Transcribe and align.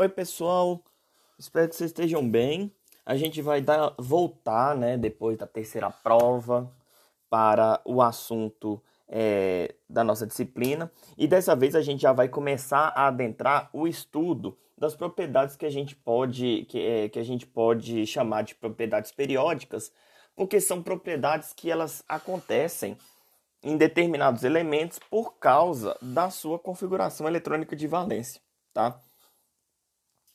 Oi, 0.00 0.08
pessoal. 0.08 0.82
Espero 1.38 1.68
que 1.68 1.76
vocês 1.76 1.90
estejam 1.90 2.26
bem. 2.26 2.74
A 3.04 3.16
gente 3.16 3.42
vai 3.42 3.60
dar, 3.60 3.94
voltar, 3.98 4.74
né, 4.74 4.96
depois 4.96 5.36
da 5.36 5.46
terceira 5.46 5.90
prova, 5.90 6.74
para 7.28 7.82
o 7.84 8.00
assunto 8.00 8.82
é, 9.06 9.74
da 9.86 10.02
nossa 10.02 10.26
disciplina. 10.26 10.90
E 11.18 11.28
dessa 11.28 11.54
vez 11.54 11.74
a 11.74 11.82
gente 11.82 12.00
já 12.00 12.14
vai 12.14 12.30
começar 12.30 12.94
a 12.96 13.08
adentrar 13.08 13.68
o 13.74 13.86
estudo 13.86 14.56
das 14.74 14.94
propriedades 14.94 15.54
que 15.54 15.66
a 15.66 15.70
gente 15.70 15.94
pode, 15.94 16.64
que, 16.70 16.80
é, 16.80 17.10
que 17.10 17.18
a 17.18 17.22
gente 17.22 17.46
pode 17.46 18.06
chamar 18.06 18.40
de 18.40 18.54
propriedades 18.54 19.12
periódicas, 19.12 19.92
porque 20.34 20.62
são 20.62 20.82
propriedades 20.82 21.52
que 21.52 21.70
elas 21.70 22.02
acontecem 22.08 22.96
em 23.62 23.76
determinados 23.76 24.44
elementos 24.44 24.98
por 25.10 25.34
causa 25.34 25.94
da 26.00 26.30
sua 26.30 26.58
configuração 26.58 27.28
eletrônica 27.28 27.76
de 27.76 27.86
valência, 27.86 28.40
tá? 28.72 28.98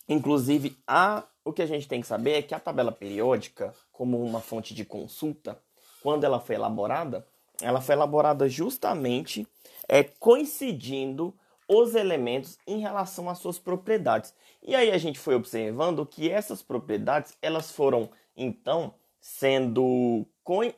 Inclusive, 0.08 0.78
a, 0.88 1.24
o 1.44 1.52
que 1.52 1.62
a 1.62 1.66
gente 1.66 1.88
tem 1.88 2.02
que 2.02 2.08
saber 2.08 2.34
é 2.34 2.42
que 2.42 2.54
a 2.54 2.60
tabela 2.60 2.92
periódica, 2.92 3.74
como 3.92 4.24
uma 4.24 4.40
fonte 4.40 4.74
de 4.74 4.86
consulta, 4.86 5.60
quando 6.02 6.24
ela 6.24 6.40
foi 6.40 6.56
elaborada, 6.56 7.26
ela 7.62 7.82
foi 7.82 7.96
elaborada 7.96 8.48
justamente 8.48 9.48
é, 9.88 10.04
coincidindo 10.04 11.34
os 11.68 11.96
elementos 11.96 12.58
em 12.68 12.80
relação 12.80 13.30
às 13.30 13.40
suas 13.40 13.58
propriedades. 13.58 14.34
E 14.62 14.76
aí 14.76 14.92
a 14.92 14.98
gente 14.98 15.18
foi 15.18 15.36
observando 15.36 16.06
que 16.06 16.30
essas 16.30 16.62
propriedades 16.62 17.36
elas 17.42 17.72
foram 17.72 18.10
então 18.36 18.94
sendo 19.20 20.26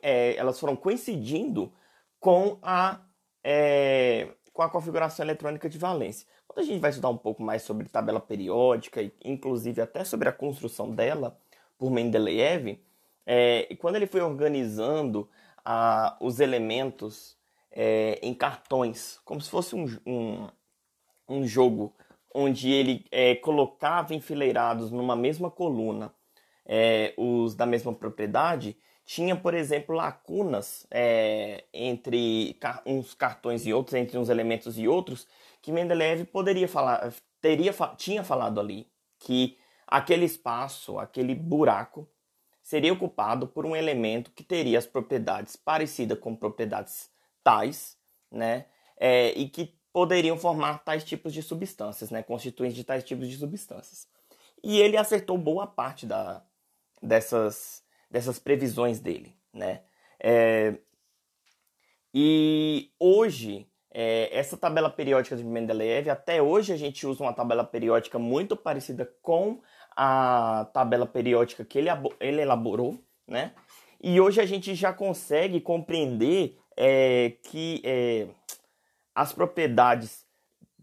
é, 0.02 0.34
elas 0.36 0.58
foram 0.58 0.74
coincidindo 0.74 1.72
com 2.18 2.58
a 2.62 3.00
é, 3.44 4.28
com 4.58 4.62
a 4.64 4.68
configuração 4.68 5.24
eletrônica 5.24 5.68
de 5.68 5.78
valência. 5.78 6.26
Quando 6.48 6.64
a 6.64 6.68
gente 6.68 6.80
vai 6.80 6.90
estudar 6.90 7.10
um 7.10 7.16
pouco 7.16 7.40
mais 7.40 7.62
sobre 7.62 7.88
tabela 7.88 8.18
periódica, 8.18 9.08
inclusive 9.24 9.80
até 9.80 10.02
sobre 10.02 10.28
a 10.28 10.32
construção 10.32 10.90
dela 10.90 11.38
por 11.78 11.92
Mendeleev, 11.92 12.76
é, 13.24 13.72
quando 13.78 13.94
ele 13.94 14.08
foi 14.08 14.20
organizando 14.20 15.30
os 16.18 16.40
elementos 16.40 17.36
é, 17.70 18.18
em 18.20 18.34
cartões, 18.34 19.20
como 19.24 19.40
se 19.40 19.48
fosse 19.48 19.76
um, 19.76 19.86
um, 20.04 20.48
um 21.28 21.46
jogo 21.46 21.94
onde 22.34 22.68
ele 22.68 23.06
é, 23.12 23.36
colocava 23.36 24.12
enfileirados 24.12 24.90
numa 24.90 25.14
mesma 25.14 25.52
coluna 25.52 26.12
é, 26.66 27.14
os 27.16 27.54
da 27.54 27.64
mesma 27.64 27.92
propriedade, 27.92 28.76
tinha, 29.08 29.34
por 29.34 29.54
exemplo, 29.54 29.94
lacunas 29.94 30.86
é, 30.90 31.64
entre 31.72 32.60
uns 32.84 33.14
cartões 33.14 33.66
e 33.66 33.72
outros, 33.72 33.94
entre 33.94 34.18
uns 34.18 34.28
elementos 34.28 34.78
e 34.78 34.86
outros, 34.86 35.26
que 35.62 35.72
Mendeleev 35.72 36.26
poderia 36.26 36.68
falar, 36.68 37.10
teria, 37.40 37.72
tinha 37.96 38.22
falado 38.22 38.60
ali 38.60 38.86
que 39.18 39.56
aquele 39.86 40.26
espaço, 40.26 40.98
aquele 40.98 41.34
buraco, 41.34 42.06
seria 42.62 42.92
ocupado 42.92 43.46
por 43.46 43.64
um 43.64 43.74
elemento 43.74 44.30
que 44.32 44.44
teria 44.44 44.76
as 44.76 44.84
propriedades 44.84 45.56
parecidas 45.56 46.18
com 46.18 46.36
propriedades 46.36 47.10
tais, 47.42 47.96
né, 48.30 48.66
é, 48.98 49.30
e 49.30 49.48
que 49.48 49.74
poderiam 49.90 50.36
formar 50.36 50.84
tais 50.84 51.02
tipos 51.02 51.32
de 51.32 51.42
substâncias, 51.42 52.10
né, 52.10 52.22
constituintes 52.22 52.76
de 52.76 52.84
tais 52.84 53.02
tipos 53.02 53.26
de 53.26 53.38
substâncias. 53.38 54.06
E 54.62 54.78
ele 54.78 54.98
acertou 54.98 55.38
boa 55.38 55.66
parte 55.66 56.04
da, 56.04 56.44
dessas 57.02 57.87
dessas 58.10 58.38
previsões 58.38 59.00
dele, 59.00 59.34
né? 59.52 59.82
É, 60.20 60.74
e 62.12 62.90
hoje, 62.98 63.68
é, 63.90 64.36
essa 64.36 64.56
tabela 64.56 64.90
periódica 64.90 65.36
de 65.36 65.44
Mendeleev, 65.44 66.08
até 66.08 66.42
hoje 66.42 66.72
a 66.72 66.76
gente 66.76 67.06
usa 67.06 67.22
uma 67.22 67.32
tabela 67.32 67.64
periódica 67.64 68.18
muito 68.18 68.56
parecida 68.56 69.10
com 69.22 69.60
a 69.96 70.68
tabela 70.72 71.06
periódica 71.06 71.64
que 71.64 71.78
ele, 71.78 71.88
ele 72.20 72.40
elaborou, 72.40 72.98
né? 73.26 73.52
E 74.00 74.20
hoje 74.20 74.40
a 74.40 74.46
gente 74.46 74.74
já 74.74 74.92
consegue 74.92 75.60
compreender 75.60 76.56
é, 76.76 77.32
que 77.42 77.82
é, 77.84 78.28
as 79.14 79.32
propriedades 79.32 80.24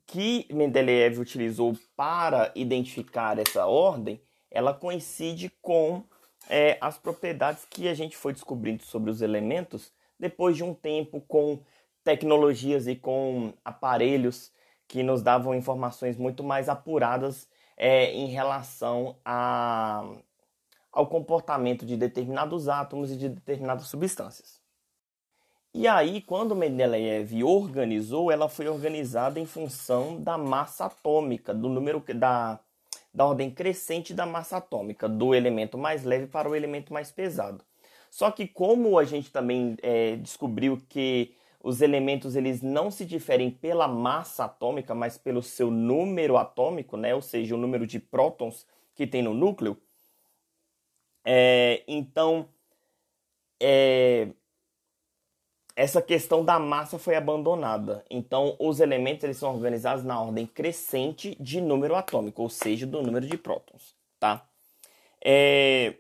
que 0.06 0.46
Mendeleev 0.52 1.20
utilizou 1.20 1.78
para 1.96 2.52
identificar 2.54 3.40
essa 3.40 3.66
ordem, 3.66 4.22
ela 4.52 4.74
coincide 4.74 5.50
com 5.62 6.04
é, 6.50 6.78
as 6.82 6.98
propriedades 6.98 7.66
que 7.70 7.88
a 7.88 7.94
gente 7.94 8.16
foi 8.16 8.34
descobrindo 8.34 8.84
sobre 8.84 9.10
os 9.10 9.22
elementos 9.22 9.92
depois 10.20 10.56
de 10.56 10.64
um 10.64 10.74
tempo 10.74 11.22
com 11.22 11.60
tecnologias 12.04 12.88
e 12.88 12.96
com 12.96 13.54
aparelhos 13.64 14.52
que 14.88 15.04
nos 15.04 15.22
davam 15.22 15.56
informações 15.56 16.16
muito 16.18 16.44
mais 16.44 16.70
apuradas 16.70 17.50
é, 17.76 18.14
em 18.14 18.28
relação 18.28 19.18
a, 19.26 20.04
ao 20.92 21.08
comportamento 21.08 21.86
de 21.86 21.98
determinados 21.98 22.70
átomos 22.70 23.12
e 23.12 23.18
de 23.18 23.30
determinadas 23.30 23.88
substâncias. 23.88 24.62
E 25.74 25.90
aí, 25.90 26.22
quando 26.22 26.56
Mendeleev 26.56 27.44
organizou, 27.44 28.32
ela 28.32 28.48
foi 28.48 28.70
organizada 28.70 29.42
em 29.42 29.46
função 29.46 30.22
da 30.22 30.38
massa 30.38 30.86
atômica, 30.86 31.54
do 31.54 31.68
número 31.68 32.02
da 32.16 32.60
da 33.16 33.26
ordem 33.26 33.50
crescente 33.50 34.14
da 34.14 34.26
massa 34.26 34.58
atômica, 34.58 35.08
do 35.08 35.34
elemento 35.34 35.78
mais 35.78 36.04
leve 36.04 36.28
para 36.28 36.50
o 36.50 36.56
elemento 36.56 36.92
mais 36.92 37.12
pesado. 37.12 37.64
Só 38.12 38.30
que 38.30 38.46
como 38.46 39.00
a 39.00 39.06
gente 39.06 39.32
também 39.32 39.78
é, 39.82 40.18
descobriu 40.18 40.82
que 40.90 41.34
os 41.64 41.82
elementos 41.82 42.36
eles 42.36 42.62
não 42.62 42.92
se 42.92 43.06
diferem 43.06 43.50
pela 43.50 43.88
massa 43.88 44.44
atômica, 44.44 44.94
mas 44.94 45.18
pelo 45.18 45.42
seu 45.42 45.72
número 45.72 46.36
atômico, 46.36 46.98
né? 46.98 47.16
ou 47.16 47.22
seja, 47.22 47.56
o 47.56 47.58
número 47.58 47.88
de 47.88 48.00
prótons 48.00 48.68
que 48.94 49.08
tem 49.08 49.24
no 49.24 49.34
núcleo, 49.34 49.78
é, 51.24 51.84
então 51.88 52.50
é, 53.60 54.28
essa 55.76 56.02
questão 56.02 56.44
da 56.44 56.58
massa 56.58 56.98
foi 56.98 57.16
abandonada. 57.16 58.06
Então, 58.10 58.56
os 58.60 58.80
elementos 58.80 59.24
eles 59.24 59.38
são 59.38 59.54
organizados 59.54 60.06
na 60.06 60.22
ordem 60.22 60.46
crescente 60.46 61.36
de 61.40 61.60
número 61.60 61.96
atômico, 61.96 62.42
ou 62.42 62.50
seja, 62.50 62.88
do 62.88 63.04
número 63.04 63.28
de 63.28 63.38
prótons, 63.38 63.96
tá? 64.20 64.48
É... 65.24 65.96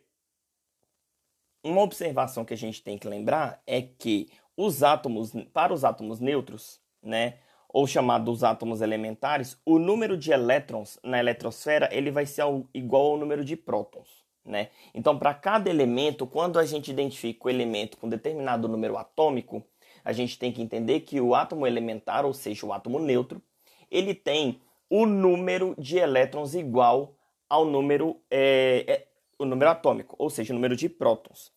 Uma 1.63 1.81
observação 1.81 2.45
que 2.45 2.53
a 2.53 2.57
gente 2.57 2.81
tem 2.83 2.97
que 2.97 3.07
lembrar 3.07 3.61
é 3.65 3.81
que 3.81 4.29
os 4.55 4.83
átomos, 4.83 5.33
para 5.51 5.73
os 5.73 5.83
átomos 5.83 6.19
neutros, 6.19 6.79
né, 7.01 7.39
ou 7.67 7.85
chamados 7.85 8.43
átomos 8.43 8.81
elementares, 8.81 9.59
o 9.65 9.77
número 9.77 10.15
de 10.15 10.31
elétrons 10.31 10.97
na 11.03 11.19
eletrosfera 11.19 11.89
ele 11.91 12.11
vai 12.11 12.25
ser 12.25 12.43
igual 12.73 13.07
ao 13.07 13.17
número 13.17 13.43
de 13.43 13.57
prótons. 13.57 14.24
Né? 14.45 14.69
Então, 14.93 15.17
para 15.17 15.33
cada 15.33 15.69
elemento, 15.69 16.27
quando 16.27 16.59
a 16.59 16.65
gente 16.65 16.91
identifica 16.91 17.47
o 17.47 17.49
elemento 17.49 17.97
com 17.97 18.07
determinado 18.07 18.67
número 18.67 18.95
atômico, 18.95 19.63
a 20.03 20.13
gente 20.13 20.37
tem 20.37 20.51
que 20.51 20.61
entender 20.61 20.99
que 20.99 21.19
o 21.19 21.33
átomo 21.33 21.65
elementar, 21.65 22.25
ou 22.25 22.33
seja, 22.33 22.65
o 22.65 22.71
átomo 22.71 22.99
neutro, 22.99 23.41
ele 23.89 24.13
tem 24.13 24.61
o 24.87 25.07
número 25.07 25.73
de 25.79 25.97
elétrons 25.97 26.53
igual 26.53 27.15
ao 27.49 27.65
número, 27.65 28.21
é, 28.29 28.85
é, 28.87 29.07
o 29.39 29.45
número 29.45 29.71
atômico, 29.71 30.15
ou 30.19 30.29
seja, 30.29 30.53
o 30.53 30.55
número 30.55 30.75
de 30.75 30.87
prótons. 30.87 31.51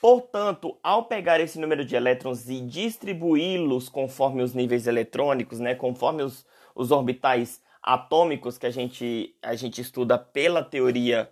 Portanto, 0.00 0.76
ao 0.82 1.06
pegar 1.06 1.40
esse 1.40 1.58
número 1.58 1.84
de 1.84 1.96
elétrons 1.96 2.48
e 2.48 2.60
distribuí-los 2.60 3.88
conforme 3.88 4.42
os 4.42 4.54
níveis 4.54 4.86
eletrônicos, 4.86 5.58
né, 5.58 5.74
conforme 5.74 6.22
os, 6.22 6.46
os 6.74 6.90
orbitais 6.90 7.60
atômicos 7.82 8.58
que 8.58 8.66
a 8.66 8.70
gente, 8.70 9.34
a 9.42 9.54
gente 9.54 9.80
estuda 9.80 10.18
pela 10.18 10.62
teoria 10.62 11.30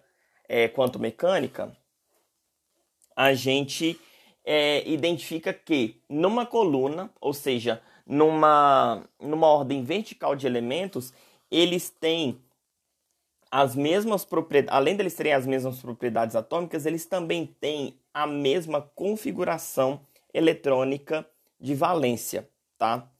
é, 0.48 0.68
quanto-mecânica, 0.68 1.76
a 3.14 3.32
gente 3.34 3.98
é, 4.44 4.86
identifica 4.88 5.52
que 5.52 6.00
numa 6.08 6.46
coluna, 6.46 7.10
ou 7.20 7.32
seja, 7.32 7.82
numa, 8.06 9.04
numa 9.20 9.46
ordem 9.48 9.82
vertical 9.82 10.36
de 10.36 10.46
elementos, 10.46 11.12
eles 11.50 11.90
têm 11.90 12.40
as 13.50 13.74
mesmas 13.74 14.24
propriedades, 14.24 14.76
além 14.76 14.96
deles 14.96 15.14
terem 15.14 15.32
as 15.32 15.46
mesmas 15.46 15.80
propriedades 15.80 16.36
atômicas, 16.36 16.84
eles 16.84 17.06
também 17.06 17.46
têm 17.60 17.98
a 18.12 18.26
mesma 18.26 18.82
configuração 18.82 20.00
eletrônica 20.32 21.26
de 21.58 21.74
valência, 21.74 22.48
tá? 22.76 23.10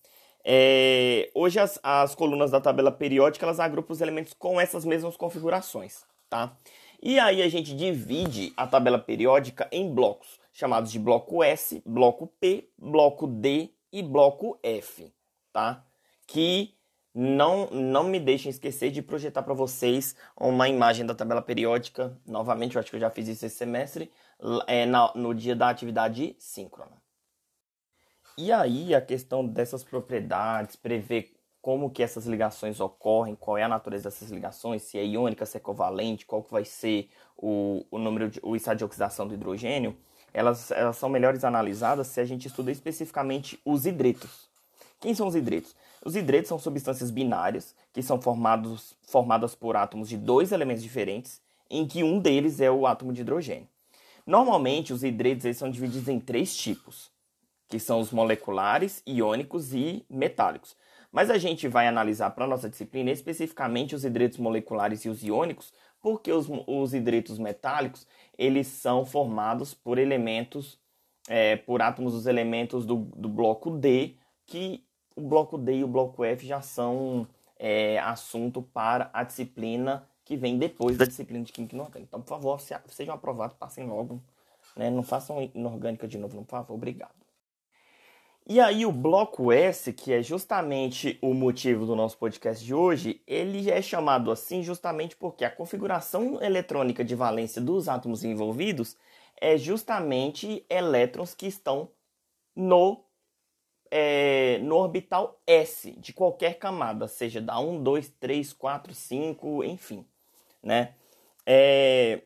É, 0.44 1.30
hoje 1.34 1.58
as, 1.58 1.78
as 1.82 2.14
colunas 2.14 2.52
da 2.52 2.60
tabela 2.60 2.92
periódica 2.92 3.44
elas 3.44 3.58
agrupam 3.58 3.92
os 3.92 4.00
elementos 4.00 4.32
com 4.32 4.60
essas 4.60 4.84
mesmas 4.84 5.16
configurações, 5.16 6.04
tá? 6.28 6.56
E 7.02 7.18
aí 7.18 7.42
a 7.42 7.48
gente 7.48 7.74
divide 7.74 8.52
a 8.56 8.66
tabela 8.66 8.98
periódica 8.98 9.68
em 9.70 9.92
blocos, 9.92 10.40
chamados 10.52 10.90
de 10.90 10.98
bloco 10.98 11.42
S, 11.42 11.82
bloco 11.84 12.26
P, 12.26 12.70
bloco 12.78 13.26
D 13.26 13.70
e 13.92 14.02
bloco 14.02 14.58
F, 14.62 15.12
tá? 15.52 15.84
Que 16.26 16.74
não, 17.14 17.70
não 17.70 18.04
me 18.04 18.20
deixem 18.20 18.50
esquecer 18.50 18.90
de 18.90 19.00
projetar 19.00 19.42
para 19.42 19.54
vocês 19.54 20.14
uma 20.36 20.68
imagem 20.68 21.06
da 21.06 21.14
tabela 21.14 21.40
periódica. 21.40 22.18
Novamente, 22.26 22.76
eu 22.76 22.80
acho 22.80 22.90
que 22.90 22.96
eu 22.96 23.00
já 23.00 23.10
fiz 23.10 23.28
isso 23.28 23.46
esse 23.46 23.56
semestre, 23.56 24.10
é, 24.66 24.84
na, 24.84 25.12
no 25.14 25.34
dia 25.34 25.56
da 25.56 25.70
atividade 25.70 26.36
síncrona. 26.38 27.00
E 28.36 28.52
aí 28.52 28.94
a 28.94 29.00
questão 29.00 29.46
dessas 29.46 29.82
propriedades, 29.82 30.76
prever 30.76 31.35
como 31.66 31.90
que 31.90 32.00
essas 32.00 32.26
ligações 32.26 32.78
ocorrem, 32.78 33.34
qual 33.34 33.58
é 33.58 33.64
a 33.64 33.68
natureza 33.68 34.04
dessas 34.04 34.30
ligações, 34.30 34.82
se 34.82 34.98
é 34.98 35.04
iônica, 35.04 35.44
se 35.44 35.56
é 35.56 35.60
covalente, 35.60 36.24
qual 36.24 36.40
que 36.40 36.52
vai 36.52 36.64
ser 36.64 37.10
o, 37.36 37.84
o 37.90 37.98
número 37.98 38.30
de, 38.30 38.38
o 38.40 38.54
estado 38.54 38.78
de 38.78 38.84
oxidação 38.84 39.26
do 39.26 39.34
hidrogênio, 39.34 39.96
elas, 40.32 40.70
elas 40.70 40.96
são 40.96 41.08
melhores 41.08 41.42
analisadas 41.42 42.06
se 42.06 42.20
a 42.20 42.24
gente 42.24 42.46
estuda 42.46 42.70
especificamente 42.70 43.58
os 43.64 43.84
hidretos. 43.84 44.48
Quem 45.00 45.12
são 45.12 45.26
os 45.26 45.34
hidretos? 45.34 45.74
Os 46.04 46.14
hidretos 46.14 46.50
são 46.50 46.56
substâncias 46.56 47.10
binárias 47.10 47.74
que 47.92 48.00
são 48.00 48.22
formados, 48.22 48.94
formadas 49.02 49.56
por 49.56 49.74
átomos 49.74 50.08
de 50.08 50.16
dois 50.16 50.52
elementos 50.52 50.84
diferentes, 50.84 51.40
em 51.68 51.84
que 51.84 52.04
um 52.04 52.20
deles 52.20 52.60
é 52.60 52.70
o 52.70 52.86
átomo 52.86 53.12
de 53.12 53.22
hidrogênio. 53.22 53.66
Normalmente, 54.24 54.92
os 54.92 55.02
hidretos 55.02 55.44
eles 55.44 55.56
são 55.56 55.68
divididos 55.68 56.06
em 56.06 56.20
três 56.20 56.56
tipos, 56.56 57.10
que 57.68 57.80
são 57.80 57.98
os 57.98 58.12
moleculares, 58.12 59.02
iônicos 59.04 59.74
e 59.74 60.06
metálicos. 60.08 60.76
Mas 61.16 61.30
a 61.30 61.38
gente 61.38 61.66
vai 61.66 61.88
analisar 61.88 62.28
para 62.32 62.46
nossa 62.46 62.68
disciplina 62.68 63.10
especificamente 63.10 63.94
os 63.94 64.04
hidretos 64.04 64.36
moleculares 64.36 65.02
e 65.06 65.08
os 65.08 65.24
iônicos, 65.24 65.72
porque 65.98 66.30
os, 66.30 66.46
os 66.66 66.92
hidretos 66.92 67.38
metálicos 67.38 68.06
eles 68.36 68.66
são 68.66 69.02
formados 69.06 69.72
por 69.72 69.96
elementos, 69.96 70.78
é, 71.26 71.56
por 71.56 71.80
átomos 71.80 72.12
dos 72.12 72.26
elementos 72.26 72.84
do, 72.84 72.96
do 73.16 73.30
bloco 73.30 73.70
D, 73.70 74.16
que 74.44 74.84
o 75.16 75.22
bloco 75.22 75.56
D 75.56 75.78
e 75.78 75.84
o 75.84 75.88
bloco 75.88 76.22
F 76.22 76.46
já 76.46 76.60
são 76.60 77.26
é, 77.58 77.98
assunto 78.00 78.60
para 78.60 79.08
a 79.10 79.24
disciplina 79.24 80.06
que 80.22 80.36
vem 80.36 80.58
depois 80.58 80.98
da 80.98 81.06
disciplina 81.06 81.42
de 81.42 81.50
Química 81.50 81.74
Inorgânica. 81.74 82.08
Então, 82.10 82.20
por 82.20 82.28
favor, 82.28 82.60
sejam 82.88 83.14
aprovados, 83.14 83.56
passem 83.56 83.86
logo. 83.86 84.22
Né? 84.76 84.90
Não 84.90 85.02
façam 85.02 85.50
inorgânica 85.54 86.06
de 86.06 86.18
novo, 86.18 86.44
por 86.44 86.50
favor. 86.50 86.74
Obrigado. 86.74 87.25
E 88.48 88.60
aí 88.60 88.86
o 88.86 88.92
bloco 88.92 89.50
S, 89.50 89.92
que 89.92 90.12
é 90.12 90.22
justamente 90.22 91.18
o 91.20 91.34
motivo 91.34 91.84
do 91.84 91.96
nosso 91.96 92.16
podcast 92.16 92.64
de 92.64 92.72
hoje, 92.72 93.20
ele 93.26 93.68
é 93.68 93.82
chamado 93.82 94.30
assim 94.30 94.62
justamente 94.62 95.16
porque 95.16 95.44
a 95.44 95.50
configuração 95.50 96.40
eletrônica 96.40 97.04
de 97.04 97.16
valência 97.16 97.60
dos 97.60 97.88
átomos 97.88 98.22
envolvidos 98.22 98.96
é 99.40 99.58
justamente 99.58 100.64
elétrons 100.70 101.34
que 101.34 101.48
estão 101.48 101.90
no, 102.54 103.04
é, 103.90 104.58
no 104.58 104.76
orbital 104.76 105.40
S 105.44 105.90
de 105.98 106.12
qualquer 106.12 106.56
camada, 106.56 107.08
seja 107.08 107.40
da 107.40 107.58
1, 107.58 107.82
2, 107.82 108.10
3, 108.10 108.52
4, 108.52 108.94
5, 108.94 109.64
enfim. 109.64 110.06
Né? 110.62 110.94
É, 111.44 112.22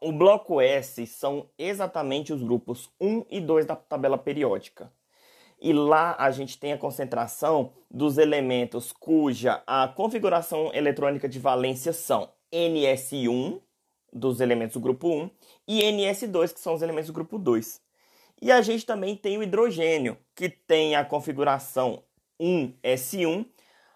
o 0.00 0.12
bloco 0.12 0.62
S 0.62 1.06
são 1.06 1.50
exatamente 1.58 2.32
os 2.32 2.42
grupos 2.42 2.90
1 2.98 3.26
e 3.28 3.38
2 3.38 3.66
da 3.66 3.76
tabela 3.76 4.16
periódica 4.16 4.90
e 5.66 5.72
lá 5.72 6.14
a 6.16 6.30
gente 6.30 6.56
tem 6.56 6.72
a 6.72 6.78
concentração 6.78 7.72
dos 7.90 8.18
elementos 8.18 8.92
cuja 8.92 9.64
a 9.66 9.88
configuração 9.88 10.72
eletrônica 10.72 11.28
de 11.28 11.40
valência 11.40 11.92
são 11.92 12.30
NS1, 12.52 13.60
dos 14.12 14.40
elementos 14.40 14.74
do 14.74 14.80
grupo 14.80 15.08
1, 15.08 15.28
e 15.66 15.82
NS2, 15.82 16.54
que 16.54 16.60
são 16.60 16.74
os 16.74 16.82
elementos 16.82 17.08
do 17.08 17.12
grupo 17.12 17.36
2. 17.36 17.80
E 18.40 18.52
a 18.52 18.62
gente 18.62 18.86
também 18.86 19.16
tem 19.16 19.38
o 19.38 19.42
hidrogênio, 19.42 20.16
que 20.36 20.48
tem 20.48 20.94
a 20.94 21.04
configuração 21.04 22.04
1S1, 22.40 23.44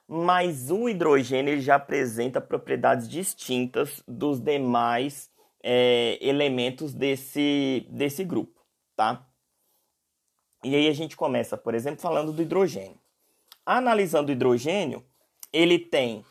mas 0.09 0.73
o 0.73 0.89
hidrogênio 0.89 1.53
ele 1.53 1.61
já 1.61 1.77
apresenta 1.77 2.41
propriedades 2.41 3.09
distintas 3.09 4.03
dos 4.09 4.41
demais 4.41 5.31
é, 5.63 6.19
elementos 6.21 6.93
desse, 6.93 7.87
desse 7.89 8.25
grupo, 8.25 8.61
tá? 8.97 9.30
E 10.63 10.75
aí 10.75 10.89
a 10.89 10.93
gente 10.93 11.17
começa, 11.17 11.57
por 11.57 11.75
exemplo, 11.75 12.01
falando 12.01 12.33
do 12.33 12.43
hidrogênio. 12.43 12.99
Analisando 13.65 14.29
o 14.29 14.33
hidrogênio, 14.33 15.03
ele 15.53 15.79
tem 15.79 16.25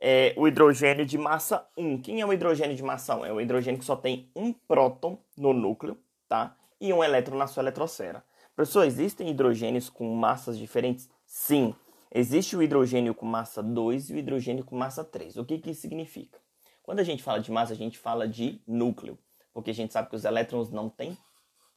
é, 0.00 0.34
o 0.36 0.48
hidrogênio 0.48 1.04
de 1.04 1.18
massa 1.18 1.66
1. 1.76 2.00
Quem 2.00 2.20
é 2.20 2.26
o 2.26 2.32
hidrogênio 2.32 2.76
de 2.76 2.82
massa 2.82 3.16
1? 3.16 3.26
É 3.26 3.32
o 3.32 3.40
hidrogênio 3.40 3.78
que 3.78 3.84
só 3.84 3.96
tem 3.96 4.30
um 4.34 4.52
próton 4.52 5.18
no 5.36 5.52
núcleo, 5.52 5.98
tá? 6.28 6.56
E 6.80 6.92
um 6.92 7.04
elétron 7.04 7.36
na 7.36 7.46
sua 7.46 7.62
eletrosfera. 7.62 8.24
Professor, 8.56 8.84
existem 8.84 9.28
hidrogênios 9.28 9.90
com 9.90 10.14
massas 10.14 10.56
diferentes? 10.56 11.08
Sim. 11.26 11.74
Existe 12.14 12.56
o 12.56 12.62
hidrogênio 12.62 13.14
com 13.14 13.26
massa 13.26 13.62
2 13.62 14.10
e 14.10 14.14
o 14.14 14.18
hidrogênio 14.18 14.64
com 14.64 14.76
massa 14.76 15.04
3. 15.04 15.36
O 15.36 15.44
que, 15.44 15.58
que 15.58 15.70
isso 15.70 15.80
significa? 15.80 16.38
Quando 16.82 17.00
a 17.00 17.04
gente 17.04 17.22
fala 17.22 17.40
de 17.40 17.50
massa, 17.50 17.72
a 17.72 17.76
gente 17.76 17.98
fala 17.98 18.28
de 18.28 18.60
núcleo, 18.66 19.18
porque 19.52 19.70
a 19.70 19.74
gente 19.74 19.92
sabe 19.92 20.08
que 20.08 20.16
os 20.16 20.24
elétrons 20.24 20.70
não 20.70 20.88
têm 20.88 21.16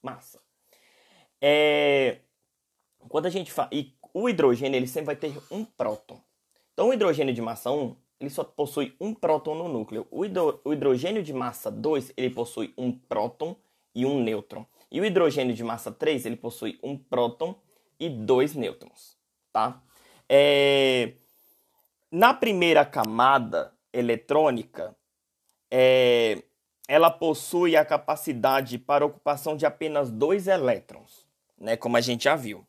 massa. 0.01 0.39
É, 1.41 2.19
quando 3.07 3.25
a 3.25 3.29
gente 3.29 3.51
fala. 3.51 3.69
E 3.71 3.93
o 4.13 4.27
hidrogênio 4.29 4.77
ele 4.77 4.87
sempre 4.87 5.07
vai 5.07 5.15
ter 5.15 5.33
um 5.51 5.63
próton. 5.63 6.19
Então 6.73 6.89
o 6.89 6.93
hidrogênio 6.93 7.33
de 7.33 7.41
massa 7.41 7.71
1 7.71 7.95
ele 8.19 8.29
só 8.29 8.43
possui 8.43 8.95
um 8.99 9.13
próton 9.13 9.55
no 9.55 9.67
núcleo. 9.67 10.07
O, 10.09 10.25
hidro, 10.25 10.59
o 10.63 10.73
hidrogênio 10.73 11.21
de 11.21 11.33
massa 11.33 11.69
2 11.69 12.13
ele 12.17 12.31
possui 12.31 12.73
um 12.77 12.91
próton 12.91 13.55
e 13.93 14.05
um 14.05 14.21
nêutron. 14.21 14.65
E 14.91 14.99
o 14.99 15.05
hidrogênio 15.05 15.55
de 15.55 15.63
massa 15.63 15.91
3 15.91 16.25
ele 16.25 16.35
possui 16.35 16.79
um 16.81 16.97
próton 16.97 17.55
e 17.99 18.09
dois 18.09 18.55
nêutrons. 18.55 19.17
Tá? 19.51 19.81
É, 20.29 21.13
na 22.11 22.33
primeira 22.33 22.85
camada 22.85 23.73
eletrônica, 23.93 24.95
é, 25.69 26.41
ela 26.87 27.11
possui 27.11 27.75
a 27.75 27.83
capacidade 27.85 28.77
para 28.77 29.05
ocupação 29.05 29.55
de 29.55 29.65
apenas 29.65 30.09
dois 30.09 30.47
elétrons 30.47 31.26
né, 31.57 31.75
como 31.75 31.97
a 31.97 32.01
gente 32.01 32.25
já 32.25 32.35
viu. 32.35 32.65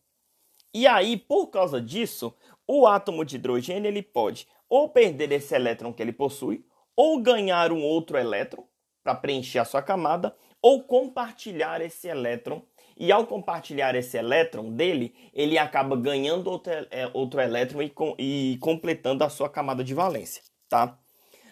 E 0.72 0.86
aí, 0.86 1.16
por 1.16 1.48
causa 1.48 1.80
disso, 1.80 2.34
o 2.66 2.86
átomo 2.86 3.24
de 3.24 3.36
hidrogênio 3.36 3.88
ele 3.88 4.02
pode 4.02 4.46
ou 4.68 4.88
perder 4.88 5.32
esse 5.32 5.54
elétron 5.54 5.92
que 5.92 6.02
ele 6.02 6.12
possui, 6.12 6.64
ou 6.94 7.20
ganhar 7.20 7.72
um 7.72 7.82
outro 7.82 8.18
elétron 8.18 8.64
para 9.02 9.14
preencher 9.14 9.60
a 9.60 9.64
sua 9.64 9.80
camada, 9.80 10.36
ou 10.60 10.82
compartilhar 10.82 11.80
esse 11.80 12.08
elétron. 12.08 12.62
E 12.96 13.12
ao 13.12 13.26
compartilhar 13.26 13.94
esse 13.94 14.16
elétron 14.16 14.72
dele, 14.72 15.14
ele 15.32 15.56
acaba 15.56 15.96
ganhando 15.96 16.50
outro, 16.50 16.72
é, 16.90 17.08
outro 17.14 17.40
elétron 17.40 17.80
e, 17.80 17.88
com, 17.88 18.14
e 18.18 18.58
completando 18.60 19.22
a 19.22 19.28
sua 19.28 19.48
camada 19.48 19.84
de 19.84 19.94
valência, 19.94 20.42
tá? 20.68 20.98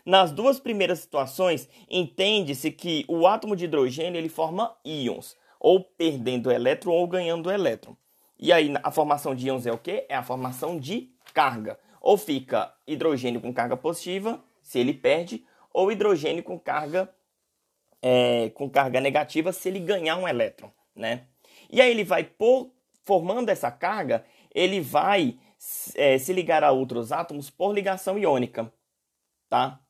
Nas 0.04 0.32
duas 0.32 0.58
primeiras 0.58 0.98
situações, 0.98 1.68
entende-se 1.88 2.70
que 2.72 3.04
o 3.08 3.26
átomo 3.26 3.54
de 3.54 3.64
hidrogênio 3.64 4.18
ele 4.18 4.28
forma 4.28 4.76
íons 4.84 5.36
ou 5.66 5.80
perdendo 5.80 6.52
elétron 6.52 6.92
ou 6.92 7.08
ganhando 7.08 7.50
elétron. 7.50 7.96
E 8.38 8.52
aí 8.52 8.72
a 8.84 8.90
formação 8.92 9.34
de 9.34 9.48
íons 9.48 9.66
é 9.66 9.72
o 9.72 9.78
que? 9.78 10.06
É 10.08 10.14
a 10.14 10.22
formação 10.22 10.78
de 10.78 11.12
carga. 11.34 11.76
Ou 12.00 12.16
fica 12.16 12.72
hidrogênio 12.86 13.40
com 13.40 13.52
carga 13.52 13.76
positiva, 13.76 14.40
se 14.62 14.78
ele 14.78 14.94
perde, 14.94 15.44
ou 15.72 15.90
hidrogênio 15.90 16.44
com 16.44 16.56
carga 16.56 17.12
é, 18.00 18.50
com 18.50 18.70
carga 18.70 19.00
negativa 19.00 19.52
se 19.52 19.68
ele 19.68 19.80
ganhar 19.80 20.16
um 20.16 20.28
elétron, 20.28 20.70
né? 20.94 21.26
E 21.68 21.80
aí 21.80 21.90
ele 21.90 22.04
vai 22.04 22.22
por 22.22 22.70
formando 23.02 23.48
essa 23.48 23.68
carga, 23.68 24.24
ele 24.54 24.80
vai 24.80 25.36
é, 25.96 26.16
se 26.16 26.32
ligar 26.32 26.62
a 26.62 26.70
outros 26.70 27.10
átomos 27.10 27.50
por 27.50 27.74
ligação 27.74 28.16
iônica, 28.16 28.72
tá? 29.48 29.80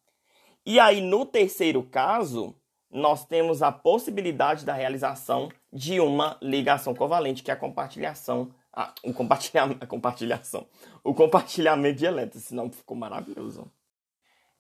E 0.64 0.80
aí 0.80 1.02
no 1.02 1.26
terceiro 1.26 1.83
caso, 1.83 2.59
nós 2.97 3.26
temos 3.26 3.62
a 3.62 3.71
possibilidade 3.71 4.65
da 4.65 4.73
realização 4.73 5.50
de 5.71 6.00
uma 6.00 6.38
ligação 6.41 6.95
covalente, 6.95 7.43
que 7.43 7.50
é 7.50 7.55
a 7.55 7.57
compartilhação, 7.57 8.50
a, 8.73 8.91
o 9.05 9.12
compartilhamento, 9.12 9.85
a 9.85 9.87
compartilhação, 9.87 10.67
o 11.05 11.12
compartilhamento 11.12 11.99
de 11.99 12.07
elétrons, 12.07 12.45
senão 12.45 12.71
ficou 12.71 12.97
maravilhoso. 12.97 13.71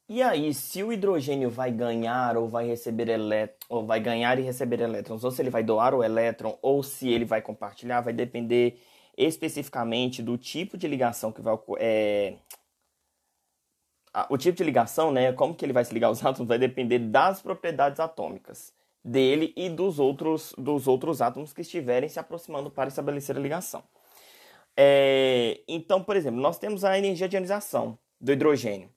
E 0.06 0.22
aí, 0.22 0.52
se 0.52 0.82
o 0.84 0.92
hidrogênio 0.92 1.50
vai 1.50 1.72
ganhar 1.72 2.36
ou 2.36 2.46
vai 2.46 2.66
receber 2.66 3.08
elétrons, 3.08 3.58
ou 3.70 3.86
vai 3.86 4.00
ganhar 4.00 4.38
e 4.38 4.42
receber 4.42 4.80
elétrons, 4.80 5.24
ou 5.24 5.30
se 5.30 5.40
ele 5.40 5.50
vai 5.50 5.64
doar 5.64 5.94
o 5.94 6.04
elétron, 6.04 6.58
ou 6.60 6.82
se 6.82 7.08
ele 7.08 7.24
vai 7.24 7.40
compartilhar, 7.40 8.02
vai 8.02 8.12
depender 8.12 8.78
especificamente 9.16 10.22
do 10.22 10.36
tipo 10.36 10.76
de 10.76 10.86
ligação 10.86 11.32
que 11.32 11.40
vai 11.40 11.58
é, 11.78 12.34
o 14.30 14.38
tipo 14.38 14.56
de 14.56 14.64
ligação, 14.64 15.12
né, 15.12 15.32
como 15.32 15.54
que 15.54 15.64
ele 15.64 15.72
vai 15.72 15.84
se 15.84 15.92
ligar 15.92 16.08
aos 16.08 16.22
átomos, 16.24 16.48
vai 16.48 16.58
depender 16.58 16.98
das 16.98 17.42
propriedades 17.42 18.00
atômicas 18.00 18.72
dele 19.04 19.52
e 19.56 19.68
dos 19.68 19.98
outros, 19.98 20.54
dos 20.58 20.88
outros 20.88 21.22
átomos 21.22 21.52
que 21.52 21.60
estiverem 21.60 22.08
se 22.08 22.18
aproximando 22.18 22.70
para 22.70 22.88
estabelecer 22.88 23.36
a 23.36 23.40
ligação. 23.40 23.82
É, 24.76 25.60
então, 25.68 26.02
por 26.02 26.16
exemplo, 26.16 26.40
nós 26.40 26.58
temos 26.58 26.84
a 26.84 26.98
energia 26.98 27.28
de 27.28 27.36
ionização 27.36 27.98
do 28.20 28.32
hidrogênio. 28.32 28.90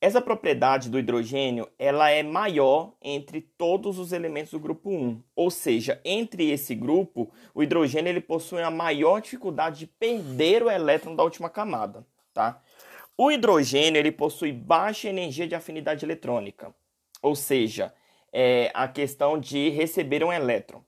Essa 0.00 0.20
propriedade 0.20 0.90
do 0.90 0.98
hidrogênio 0.98 1.66
ela 1.78 2.10
é 2.10 2.22
maior 2.22 2.92
entre 3.00 3.40
todos 3.40 3.98
os 3.98 4.12
elementos 4.12 4.52
do 4.52 4.60
grupo 4.60 4.90
1. 4.90 5.22
Ou 5.34 5.50
seja, 5.50 5.98
entre 6.04 6.50
esse 6.50 6.74
grupo, 6.74 7.32
o 7.54 7.62
hidrogênio 7.62 8.10
ele 8.10 8.20
possui 8.20 8.60
a 8.60 8.70
maior 8.70 9.22
dificuldade 9.22 9.78
de 9.78 9.86
perder 9.86 10.62
o 10.62 10.70
elétron 10.70 11.16
da 11.16 11.22
última 11.22 11.48
camada. 11.48 12.06
Tá? 12.34 12.60
O 13.16 13.30
hidrogênio 13.30 13.98
ele 13.98 14.10
possui 14.10 14.52
baixa 14.52 15.08
energia 15.08 15.46
de 15.46 15.54
afinidade 15.54 16.04
eletrônica, 16.04 16.74
ou 17.22 17.36
seja, 17.36 17.94
é 18.32 18.70
a 18.74 18.88
questão 18.88 19.38
de 19.38 19.68
receber 19.70 20.24
um 20.24 20.32
elétron 20.32 20.82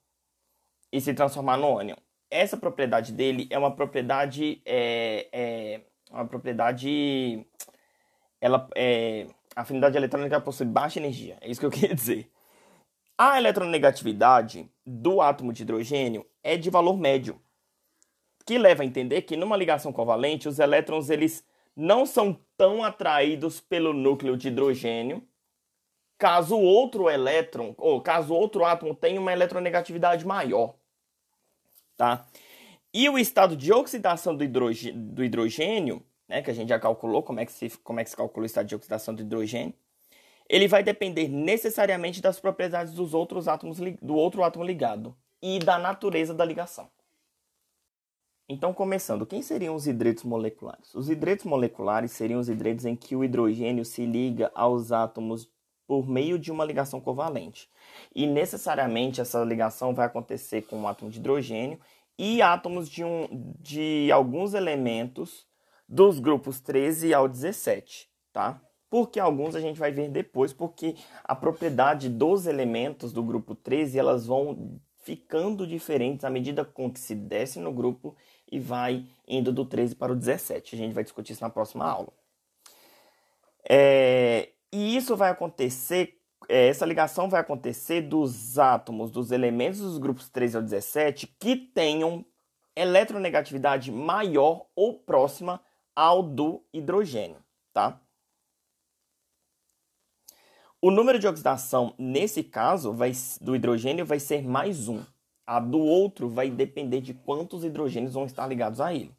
e 0.92 1.00
se 1.00 1.14
transformar 1.14 1.56
no 1.56 1.78
ânion. 1.78 1.96
Essa 2.28 2.56
propriedade 2.56 3.12
dele 3.12 3.46
é 3.50 3.56
uma 3.56 3.70
propriedade 3.70 4.60
é, 4.66 5.28
é, 5.32 5.80
uma 6.10 6.26
propriedade 6.26 7.46
ela 8.40 8.68
é 8.74 9.26
a 9.54 9.62
afinidade 9.62 9.96
eletrônica 9.96 10.38
possui 10.40 10.66
baixa 10.66 10.98
energia. 10.98 11.38
É 11.40 11.48
isso 11.48 11.58
que 11.58 11.66
eu 11.66 11.70
queria 11.72 11.94
dizer. 11.94 12.30
A 13.16 13.38
eletronegatividade 13.38 14.70
do 14.84 15.22
átomo 15.22 15.52
de 15.52 15.62
hidrogênio 15.62 16.26
é 16.42 16.56
de 16.58 16.68
valor 16.68 16.98
médio, 16.98 17.40
que 18.44 18.58
leva 18.58 18.82
a 18.82 18.86
entender 18.86 19.22
que 19.22 19.36
numa 19.36 19.56
ligação 19.56 19.92
covalente 19.92 20.46
os 20.46 20.58
elétrons 20.58 21.08
eles 21.08 21.42
não 21.76 22.06
são 22.06 22.40
tão 22.56 22.82
atraídos 22.82 23.60
pelo 23.60 23.92
núcleo 23.92 24.36
de 24.36 24.48
hidrogênio, 24.48 25.22
caso 26.18 26.58
outro 26.58 27.10
elétron 27.10 27.74
ou 27.76 28.00
caso 28.00 28.34
outro 28.34 28.64
átomo 28.64 28.94
tenha 28.94 29.20
uma 29.20 29.32
eletronegatividade 29.32 30.26
maior, 30.26 30.74
tá? 31.96 32.26
E 32.94 33.08
o 33.10 33.18
estado 33.18 33.54
de 33.54 33.72
oxidação 33.72 34.34
do 34.34 34.42
hidrogênio, 34.42 34.98
do 34.98 35.22
hidrogênio 35.22 36.02
né, 36.28 36.42
que 36.42 36.50
a 36.50 36.54
gente 36.54 36.68
já 36.68 36.78
calculou 36.78 37.22
como 37.22 37.40
é 37.40 37.46
que 37.46 37.52
se, 37.52 37.70
como 37.78 38.00
é 38.00 38.04
que 38.04 38.10
se 38.10 38.16
calcula 38.16 38.44
o 38.44 38.46
estado 38.46 38.66
de 38.66 38.74
oxidação 38.74 39.14
do 39.14 39.22
hidrogênio, 39.22 39.74
ele 40.48 40.68
vai 40.68 40.82
depender 40.82 41.28
necessariamente 41.28 42.20
das 42.20 42.38
propriedades 42.38 42.92
dos 42.92 43.14
outros 43.14 43.48
átomos 43.48 43.78
do 44.00 44.14
outro 44.14 44.42
átomo 44.42 44.64
ligado 44.64 45.16
e 45.42 45.58
da 45.58 45.78
natureza 45.78 46.32
da 46.32 46.44
ligação. 46.44 46.88
Então, 48.48 48.72
começando, 48.72 49.26
quem 49.26 49.42
seriam 49.42 49.74
os 49.74 49.88
hidretos 49.88 50.22
moleculares? 50.22 50.94
Os 50.94 51.10
hidretos 51.10 51.44
moleculares 51.44 52.12
seriam 52.12 52.38
os 52.38 52.48
hidretos 52.48 52.84
em 52.84 52.94
que 52.94 53.16
o 53.16 53.24
hidrogênio 53.24 53.84
se 53.84 54.06
liga 54.06 54.52
aos 54.54 54.92
átomos 54.92 55.50
por 55.84 56.08
meio 56.08 56.38
de 56.38 56.52
uma 56.52 56.64
ligação 56.64 57.00
covalente. 57.00 57.68
E 58.14 58.24
necessariamente 58.24 59.20
essa 59.20 59.42
ligação 59.42 59.92
vai 59.92 60.06
acontecer 60.06 60.62
com 60.62 60.76
um 60.76 60.86
átomo 60.86 61.10
de 61.10 61.18
hidrogênio 61.18 61.80
e 62.16 62.40
átomos 62.40 62.88
de, 62.88 63.02
um, 63.02 63.52
de 63.58 64.10
alguns 64.12 64.54
elementos 64.54 65.44
dos 65.88 66.20
grupos 66.20 66.60
13 66.60 67.12
ao 67.12 67.28
17, 67.28 68.08
tá? 68.32 68.60
Porque 68.88 69.18
alguns 69.18 69.56
a 69.56 69.60
gente 69.60 69.78
vai 69.78 69.90
ver 69.90 70.08
depois, 70.08 70.52
porque 70.52 70.94
a 71.24 71.34
propriedade 71.34 72.08
dos 72.08 72.46
elementos 72.46 73.12
do 73.12 73.24
grupo 73.24 73.56
13, 73.56 73.98
elas 73.98 74.24
vão 74.24 74.80
ficando 75.06 75.66
diferentes 75.66 76.24
à 76.24 76.30
medida 76.30 76.64
com 76.64 76.90
que 76.90 76.98
se 76.98 77.14
desce 77.14 77.60
no 77.60 77.72
grupo 77.72 78.16
e 78.50 78.58
vai 78.60 79.04
indo 79.26 79.52
do 79.52 79.64
13 79.64 79.94
para 79.94 80.12
o 80.12 80.16
17. 80.16 80.74
A 80.74 80.78
gente 80.78 80.94
vai 80.94 81.04
discutir 81.04 81.32
isso 81.32 81.42
na 81.42 81.50
próxima 81.50 81.84
aula. 81.84 82.12
É, 83.68 84.50
e 84.72 84.96
isso 84.96 85.16
vai 85.16 85.30
acontecer, 85.30 86.20
é, 86.48 86.68
essa 86.68 86.86
ligação 86.86 87.28
vai 87.28 87.40
acontecer 87.40 88.02
dos 88.02 88.58
átomos, 88.58 89.10
dos 89.10 89.30
elementos 89.32 89.80
dos 89.80 89.98
grupos 89.98 90.28
13 90.28 90.56
ao 90.56 90.62
17 90.62 91.26
que 91.38 91.56
tenham 91.56 92.24
eletronegatividade 92.76 93.90
maior 93.90 94.66
ou 94.76 94.98
próxima 94.98 95.60
ao 95.94 96.22
do 96.22 96.62
hidrogênio, 96.72 97.42
tá? 97.72 98.00
O 100.80 100.90
número 100.90 101.18
de 101.18 101.26
oxidação, 101.26 101.94
nesse 101.98 102.44
caso, 102.44 102.92
vai, 102.92 103.10
do 103.40 103.56
hidrogênio 103.56 104.04
vai 104.04 104.20
ser 104.20 104.46
mais 104.46 104.88
um. 104.88 105.02
A 105.46 105.60
do 105.60 105.78
outro 105.78 106.28
vai 106.28 106.50
depender 106.50 107.00
de 107.00 107.14
quantos 107.14 107.64
hidrogênios 107.64 108.14
vão 108.14 108.26
estar 108.26 108.46
ligados 108.46 108.80
a 108.80 108.92
ele. 108.92 109.14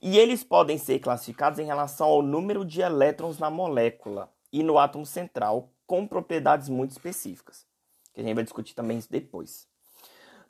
E 0.00 0.18
eles 0.18 0.42
podem 0.42 0.78
ser 0.78 0.98
classificados 0.98 1.58
em 1.58 1.64
relação 1.64 2.08
ao 2.08 2.22
número 2.22 2.64
de 2.64 2.80
elétrons 2.80 3.38
na 3.38 3.50
molécula 3.50 4.32
e 4.52 4.62
no 4.62 4.78
átomo 4.78 5.06
central, 5.06 5.68
com 5.86 6.06
propriedades 6.06 6.68
muito 6.68 6.90
específicas. 6.90 7.66
Que 8.12 8.20
a 8.20 8.24
gente 8.24 8.34
vai 8.34 8.44
discutir 8.44 8.74
também 8.74 8.98
isso 8.98 9.10
depois. 9.10 9.68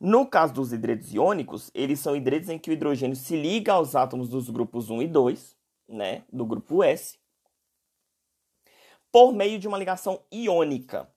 No 0.01 0.27
caso 0.27 0.55
dos 0.55 0.73
hidretos 0.73 1.13
iônicos, 1.15 1.71
eles 1.75 2.01
são 2.01 2.17
hidretos 2.17 2.49
em 2.49 2.59
que 2.59 2.71
o 2.71 2.73
hidrogênio 2.73 3.15
se 3.15 3.37
liga 3.37 3.73
aos 3.73 3.95
átomos 3.95 4.29
dos 4.29 4.49
grupos 4.51 4.91
1 4.91 5.03
e 5.03 5.07
2, 5.07 5.57
né, 5.89 6.25
do 6.33 6.45
grupo 6.45 6.83
S, 6.83 7.19
por 9.13 9.33
meio 9.33 9.59
de 9.59 9.69
uma 9.69 9.79
ligação 9.79 10.21
iônica, 10.33 11.09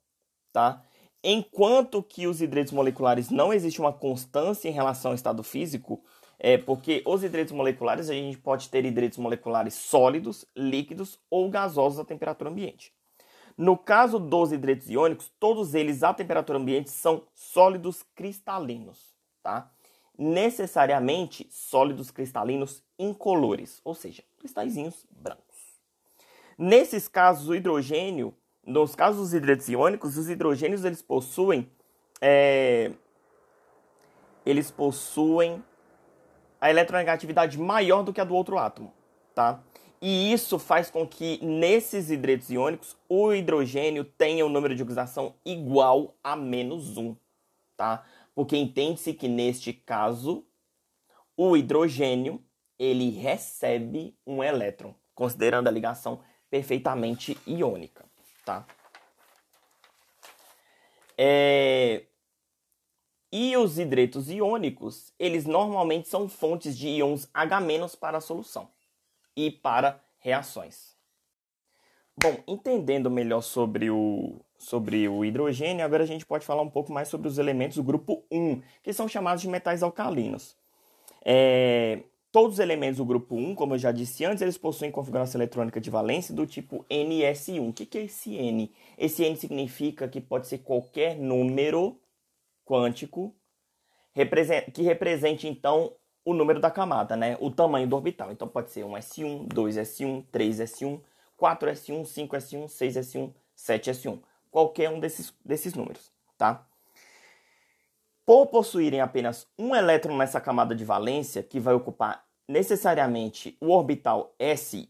tá? 0.52 0.84
Enquanto 1.28 2.04
que 2.04 2.28
os 2.28 2.40
hidretos 2.40 2.72
moleculares 2.72 3.32
não 3.32 3.52
existe 3.52 3.82
uma 3.82 3.92
constância 3.92 4.70
em 4.70 4.72
relação 4.72 5.10
ao 5.10 5.16
estado 5.16 5.42
físico, 5.42 6.04
é 6.38 6.56
porque 6.56 7.02
os 7.04 7.24
hidretos 7.24 7.52
moleculares 7.52 8.12
a 8.12 8.14
gente 8.14 8.38
pode 8.38 8.70
ter 8.70 8.86
hidretos 8.86 9.18
moleculares 9.18 9.74
sólidos, 9.74 10.46
líquidos 10.56 11.20
ou 11.28 11.50
gasosos 11.50 11.98
à 11.98 12.06
temperatura 12.06 12.52
ambiente. 12.52 12.94
No 13.58 13.76
caso 13.76 14.20
dos 14.20 14.52
hidretos 14.52 14.88
iônicos, 14.88 15.32
todos 15.40 15.74
eles 15.74 16.04
à 16.04 16.14
temperatura 16.14 16.60
ambiente 16.60 16.92
são 16.92 17.24
sólidos 17.34 18.04
cristalinos, 18.14 19.16
tá? 19.42 19.72
Necessariamente 20.16 21.48
sólidos 21.50 22.12
cristalinos 22.12 22.84
incolores, 23.00 23.82
ou 23.84 23.96
seja, 23.96 24.24
cristalzinhos 24.38 25.08
brancos. 25.10 25.82
Nesses 26.56 27.08
casos, 27.08 27.50
o 27.50 27.56
hidrogênio, 27.56 28.32
nos 28.66 28.96
casos 28.96 29.22
dos 29.22 29.34
hidretos 29.34 29.70
iônicos, 29.70 30.18
os 30.18 30.30
hidrogênios 30.30 30.84
eles 30.84 31.02
possuem 31.02 31.70
é, 32.22 32.92
eles 34.46 34.72
possuem 34.72 35.64
a 36.62 36.70
eletronegatividade 36.70 37.60
maior 37.60 38.04
do 38.04 38.14
que 38.14 38.22
a 38.22 38.24
do 38.24 38.36
outro 38.36 38.58
átomo, 38.58 38.94
tá? 39.34 39.62
E 40.02 40.32
isso 40.32 40.60
faz 40.60 40.90
com 40.90 41.08
que 41.08 41.44
nesses 41.44 42.10
hidretos 42.10 42.50
iônicos 42.50 42.96
o 43.10 43.34
hidrogênio 43.34 44.04
tenha 44.04 44.46
um 44.46 44.50
número 44.50 44.76
de 44.76 44.84
oxidação 44.84 45.36
igual 45.44 46.16
a 46.24 46.36
menos 46.36 46.98
1, 46.98 47.16
tá? 47.76 48.06
Porque 48.34 48.56
entende-se 48.56 49.14
que 49.14 49.28
neste 49.28 49.74
caso 49.74 50.46
o 51.36 51.58
hidrogênio 51.58 52.44
ele 52.78 53.10
recebe 53.10 54.16
um 54.28 54.44
elétron, 54.44 54.94
considerando 55.14 55.68
a 55.68 55.72
ligação 55.72 56.20
perfeitamente 56.50 57.38
iônica, 57.48 58.05
tá? 58.46 58.66
É... 61.18 62.04
E 63.32 63.58
os 63.58 63.78
hidretos 63.78 64.30
iônicos, 64.30 65.14
eles 65.20 65.46
normalmente 65.46 66.08
são 66.08 66.30
fontes 66.30 66.78
de 66.78 66.88
íons 66.88 67.28
H- 67.34 67.60
para 68.00 68.20
a 68.20 68.22
solução 68.22 68.70
e 69.36 69.52
para 69.52 70.02
reações. 70.20 70.96
Bom, 72.18 72.42
entendendo 72.48 73.12
melhor 73.12 73.42
sobre 73.42 73.90
o, 73.90 74.40
sobre 74.58 75.06
o 75.10 75.26
hidrogênio, 75.26 75.84
agora 75.84 76.04
a 76.04 76.08
gente 76.08 76.26
pode 76.26 76.46
falar 76.46 76.62
um 76.62 76.70
pouco 76.70 76.94
mais 76.94 77.10
sobre 77.10 77.28
os 77.28 77.38
elementos 77.38 77.76
do 77.76 77.84
grupo 77.84 78.24
1, 78.32 78.62
que 78.82 78.94
são 78.94 79.08
chamados 79.08 79.42
de 79.42 79.50
metais 79.50 79.84
alcalinos. 79.84 80.56
É, 81.26 82.04
todos 82.36 82.56
os 82.56 82.60
elementos 82.60 82.98
do 82.98 83.06
grupo 83.06 83.34
1, 83.34 83.56
como 83.56 83.76
eu 83.76 83.78
já 83.78 83.94
disse 83.94 84.26
antes, 84.26 84.42
eles 84.42 84.58
possuem 84.58 84.92
configuração 84.92 85.40
eletrônica 85.40 85.80
de 85.80 85.90
valência 85.90 86.36
do 86.36 86.46
tipo 86.46 86.86
NS1. 86.90 87.70
O 87.70 87.72
que 87.72 87.98
é 87.98 88.02
esse 88.02 88.36
N? 88.36 88.76
Esse 88.98 89.24
N 89.24 89.38
significa 89.38 90.06
que 90.06 90.20
pode 90.20 90.46
ser 90.46 90.58
qualquer 90.58 91.16
número 91.16 91.98
quântico 92.66 93.34
que 94.74 94.82
represente, 94.82 95.48
então, 95.48 95.94
o 96.26 96.34
número 96.34 96.60
da 96.60 96.70
camada, 96.70 97.16
né? 97.16 97.38
O 97.40 97.50
tamanho 97.50 97.88
do 97.88 97.96
orbital. 97.96 98.30
Então 98.34 98.50
pode 98.50 98.70
ser 98.70 98.84
um 98.84 98.96
S1, 98.96 99.48
2S1, 99.48 100.26
3S1, 100.30 101.00
4S1, 101.40 102.02
5S1, 102.02 102.66
6S1, 102.66 103.34
7S1. 103.58 104.20
Qualquer 104.52 104.90
um 104.90 105.00
desses, 105.00 105.34
desses 105.46 105.74
números, 105.74 106.12
tá? 106.38 106.68
Por 108.26 108.48
possuírem 108.48 109.02
apenas 109.02 109.48
um 109.58 109.76
elétron 109.76 110.18
nessa 110.18 110.42
camada 110.42 110.76
de 110.76 110.84
valência, 110.84 111.44
que 111.44 111.60
vai 111.60 111.74
ocupar 111.74 112.26
necessariamente 112.48 113.58
o 113.62 113.70
orbital 113.70 114.34
S, 114.40 114.90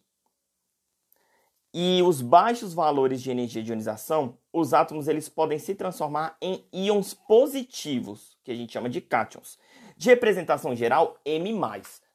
e 1.78 2.02
os 2.04 2.22
baixos 2.22 2.74
valores 2.74 3.22
de 3.22 3.30
energia 3.30 3.62
de 3.62 3.70
ionização, 3.70 4.38
os 4.54 4.74
átomos 4.74 5.10
eles 5.10 5.28
podem 5.28 5.60
se 5.60 5.76
transformar 5.76 6.38
em 6.42 6.64
íons 6.72 7.14
positivos, 7.14 8.38
que 8.46 8.52
a 8.52 8.56
gente 8.56 8.72
chama 8.72 8.90
de 8.90 9.02
cátions. 9.02 9.60
De 9.98 10.08
representação 10.08 10.74
geral, 10.74 11.20
M+. 11.26 11.54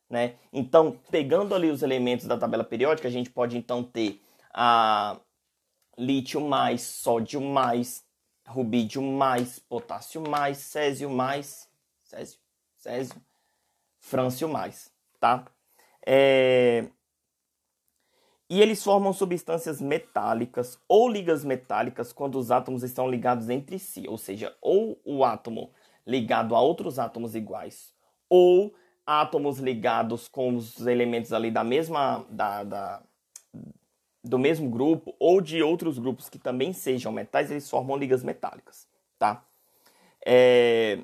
Né? 0.09 0.37
Então, 0.51 0.99
pegando 1.11 1.55
ali 1.55 1.71
os 1.71 1.83
elementos 1.83 2.25
da 2.25 2.39
tabela 2.39 2.65
periódica, 2.65 3.07
a 3.07 3.11
gente 3.11 3.29
pode 3.29 3.59
então 3.59 3.85
ter 3.85 4.23
a 4.55 5.21
lítio 5.99 6.41
mais, 6.41 6.81
sódio 6.81 7.43
mais, 7.43 8.03
rubídio 8.51 9.01
mais, 9.01 9.59
potássio 9.59 10.21
mais, 10.21 10.59
césio 10.59 11.09
mais, 11.09 11.69
césio, 12.03 12.39
césio, 12.77 13.17
frâncio 13.99 14.49
mais, 14.49 14.93
tá? 15.19 15.47
É... 16.07 16.87
E 18.49 18.61
eles 18.61 18.83
formam 18.83 19.13
substâncias 19.13 19.81
metálicas 19.81 20.77
ou 20.89 21.09
ligas 21.09 21.45
metálicas 21.45 22.13
quando 22.13 22.37
os 22.37 22.51
átomos 22.51 22.83
estão 22.83 23.09
ligados 23.09 23.49
entre 23.49 23.79
si, 23.79 24.09
ou 24.09 24.19
seja, 24.19 24.57
ou 24.61 25.01
o 25.05 25.25
átomo 25.25 25.71
ligado 26.05 26.57
a 26.57 26.61
outros 26.61 26.99
átomos 26.99 27.37
iguais, 27.37 27.95
ou 28.29 28.75
átomos 29.07 29.59
ligados 29.61 30.27
com 30.27 30.57
os 30.57 30.85
elementos 30.85 31.33
ali 31.33 31.51
da 31.51 31.63
mesma 31.63 32.27
da, 32.29 32.65
da, 32.65 33.03
do 34.23 34.39
mesmo 34.39 34.69
grupo 34.69 35.15
ou 35.19 35.41
de 35.41 35.63
outros 35.63 35.99
grupos 35.99 36.29
que 36.29 36.39
também 36.39 36.73
sejam 36.73 37.13
metais, 37.13 37.51
eles 37.51 37.69
formam 37.69 37.97
ligas 37.97 38.23
metálicas, 38.23 38.87
tá? 39.19 39.45
É... 40.25 40.99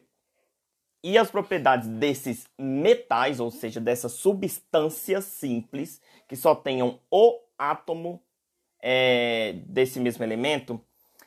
E 1.03 1.17
as 1.17 1.31
propriedades 1.31 1.89
desses 1.89 2.49
metais, 2.59 3.39
ou 3.39 3.51
seja, 3.51 3.81
dessas 3.81 4.13
substâncias 4.13 5.25
simples, 5.25 6.01
que 6.27 6.35
só 6.35 6.55
tenham 6.55 6.99
o 7.11 7.39
átomo 7.57 8.21
é, 8.83 9.55
desse 9.67 10.01
mesmo 10.01 10.25
elemento, 10.25 10.81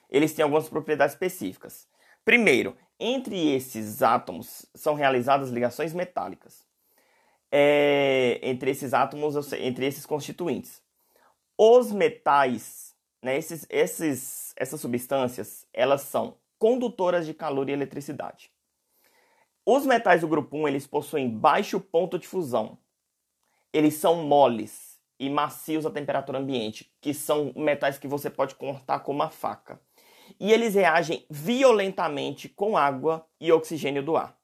eles 0.10 0.34
têm 0.34 0.44
algumas 0.44 0.68
propriedades 0.68 1.16
específicas. 1.16 1.88
Primeiro, 2.26 2.76
entre 3.00 3.56
esses 3.56 4.04
átomos 4.04 4.66
são 4.76 4.96
realizadas 4.96 5.50
ligações 5.50 5.94
metálicas. 5.94 6.68
É, 7.52 8.40
entre 8.44 8.72
esses 8.72 8.94
átomos, 8.94 9.54
entre 9.54 9.86
esses 9.86 10.06
constituintes. 10.06 10.82
Os 11.62 11.92
metais, 11.92 12.96
né, 13.22 13.36
esses, 13.36 13.68
esses, 13.70 14.54
essas 14.56 14.80
substâncias, 14.80 15.68
elas 15.74 16.04
são 16.04 16.38
condutoras 16.58 17.26
de 17.26 17.34
calor 17.34 17.68
e 17.68 17.74
eletricidade. 17.74 18.50
Os 19.66 19.86
metais 19.86 20.22
do 20.22 20.28
grupo 20.30 20.56
1, 20.56 20.70
eles 20.70 20.88
possuem 20.88 21.30
baixo 21.30 21.78
ponto 21.82 22.18
de 22.18 22.26
fusão. 22.26 22.78
Eles 23.74 23.96
são 23.96 24.24
moles 24.24 25.02
e 25.20 25.30
macios 25.30 25.86
à 25.86 25.92
temperatura 25.92 26.40
ambiente, 26.40 26.90
que 27.02 27.14
são 27.14 27.52
metais 27.54 27.98
que 27.98 28.08
você 28.08 28.30
pode 28.30 28.56
cortar 28.56 29.02
com 29.02 29.12
uma 29.12 29.30
faca. 29.30 29.82
E 30.40 30.54
eles 30.54 30.76
reagem 30.76 31.26
violentamente 31.30 32.48
com 32.48 32.78
água 32.78 33.28
e 33.38 33.52
oxigênio 33.52 34.02
do 34.02 34.16
ar. 34.16 34.39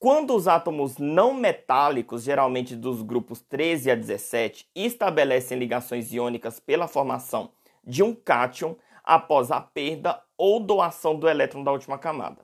Quando 0.00 0.34
os 0.34 0.48
átomos 0.48 0.96
não 0.96 1.34
metálicos, 1.34 2.22
geralmente 2.22 2.74
dos 2.74 3.02
grupos 3.02 3.42
13 3.42 3.90
a 3.90 3.94
17, 3.94 4.66
estabelecem 4.74 5.58
ligações 5.58 6.10
iônicas 6.10 6.58
pela 6.58 6.88
formação 6.88 7.50
de 7.84 8.02
um 8.02 8.14
cátion 8.14 8.76
após 9.04 9.50
a 9.50 9.60
perda 9.60 10.18
ou 10.38 10.58
doação 10.58 11.14
do 11.14 11.28
elétron 11.28 11.62
da 11.62 11.70
última 11.70 11.98
camada. 11.98 12.42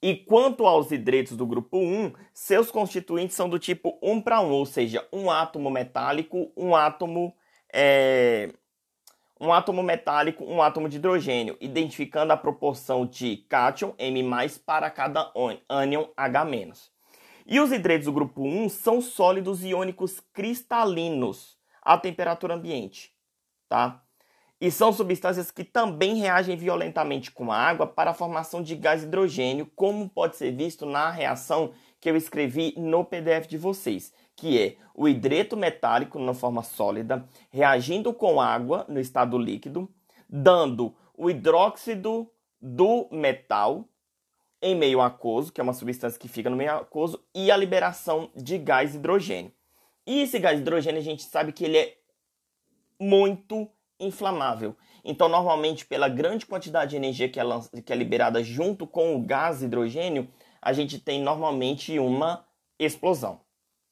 E 0.00 0.14
quanto 0.14 0.64
aos 0.64 0.92
hidretos 0.92 1.36
do 1.36 1.44
grupo 1.44 1.76
1, 1.76 2.12
seus 2.32 2.70
constituintes 2.70 3.34
são 3.34 3.48
do 3.48 3.58
tipo 3.58 3.98
1 4.00 4.20
para 4.20 4.40
1, 4.40 4.52
ou 4.52 4.64
seja, 4.64 5.04
um 5.12 5.28
átomo 5.28 5.72
metálico, 5.72 6.52
um 6.56 6.76
átomo 6.76 7.34
é, 7.74 8.52
um 9.40 9.52
átomo 9.52 9.82
metálico, 9.82 10.44
um 10.44 10.60
átomo 10.60 10.88
de 10.88 10.96
hidrogênio, 10.98 11.56
identificando 11.60 12.32
a 12.32 12.36
proporção 12.36 13.06
de 13.06 13.38
cátion 13.48 13.94
M+, 13.98 14.22
para 14.66 14.90
cada 14.90 15.32
ânion 15.68 16.06
H-. 16.14 16.46
E 17.46 17.58
os 17.58 17.72
hidretos 17.72 18.04
do 18.04 18.12
grupo 18.12 18.42
1 18.42 18.68
são 18.68 19.00
sólidos 19.00 19.64
iônicos 19.64 20.20
cristalinos 20.32 21.58
à 21.82 21.96
temperatura 21.96 22.54
ambiente, 22.54 23.12
tá? 23.68 24.02
E 24.60 24.70
são 24.70 24.92
substâncias 24.92 25.50
que 25.50 25.64
também 25.64 26.16
reagem 26.16 26.54
violentamente 26.54 27.30
com 27.30 27.50
a 27.50 27.56
água 27.56 27.86
para 27.86 28.10
a 28.10 28.14
formação 28.14 28.62
de 28.62 28.76
gás 28.76 29.02
hidrogênio, 29.02 29.64
como 29.74 30.06
pode 30.06 30.36
ser 30.36 30.52
visto 30.52 30.84
na 30.84 31.10
reação 31.10 31.72
que 31.98 32.10
eu 32.10 32.16
escrevi 32.16 32.74
no 32.76 33.02
PDF 33.02 33.46
de 33.48 33.56
vocês 33.56 34.12
que 34.40 34.58
é 34.58 34.76
o 34.94 35.06
hidreto 35.06 35.54
metálico 35.54 36.18
na 36.18 36.32
forma 36.32 36.62
sólida 36.62 37.28
reagindo 37.50 38.10
com 38.14 38.40
água 38.40 38.86
no 38.88 38.98
estado 38.98 39.36
líquido, 39.36 39.86
dando 40.26 40.94
o 41.14 41.28
hidróxido 41.28 42.26
do 42.58 43.06
metal 43.10 43.84
em 44.62 44.74
meio 44.74 45.02
aquoso, 45.02 45.52
que 45.52 45.60
é 45.60 45.64
uma 45.64 45.74
substância 45.74 46.18
que 46.18 46.26
fica 46.26 46.48
no 46.48 46.56
meio 46.56 46.72
aquoso, 46.72 47.22
e 47.34 47.50
a 47.50 47.56
liberação 47.56 48.30
de 48.34 48.56
gás 48.56 48.94
hidrogênio. 48.94 49.52
E 50.06 50.22
esse 50.22 50.38
gás 50.38 50.58
hidrogênio 50.58 51.00
a 51.00 51.04
gente 51.04 51.22
sabe 51.22 51.52
que 51.52 51.64
ele 51.64 51.76
é 51.76 51.98
muito 52.98 53.68
inflamável. 53.98 54.74
Então, 55.04 55.28
normalmente, 55.28 55.84
pela 55.84 56.08
grande 56.08 56.46
quantidade 56.46 56.92
de 56.92 56.96
energia 56.96 57.28
que 57.28 57.38
é, 57.38 57.44
que 57.84 57.92
é 57.92 57.96
liberada 57.96 58.42
junto 58.42 58.86
com 58.86 59.14
o 59.14 59.20
gás 59.20 59.62
hidrogênio, 59.62 60.28
a 60.62 60.72
gente 60.72 60.98
tem 60.98 61.22
normalmente 61.22 61.98
uma 61.98 62.46
explosão 62.78 63.40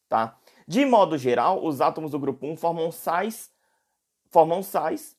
tá? 0.08 0.36
De 0.66 0.84
modo 0.84 1.16
geral, 1.16 1.64
os 1.64 1.80
átomos 1.80 2.10
do 2.10 2.18
grupo 2.18 2.46
1 2.46 2.56
formam 2.56 2.90
sais, 2.90 3.50
formam 4.30 4.62
sais 4.62 5.16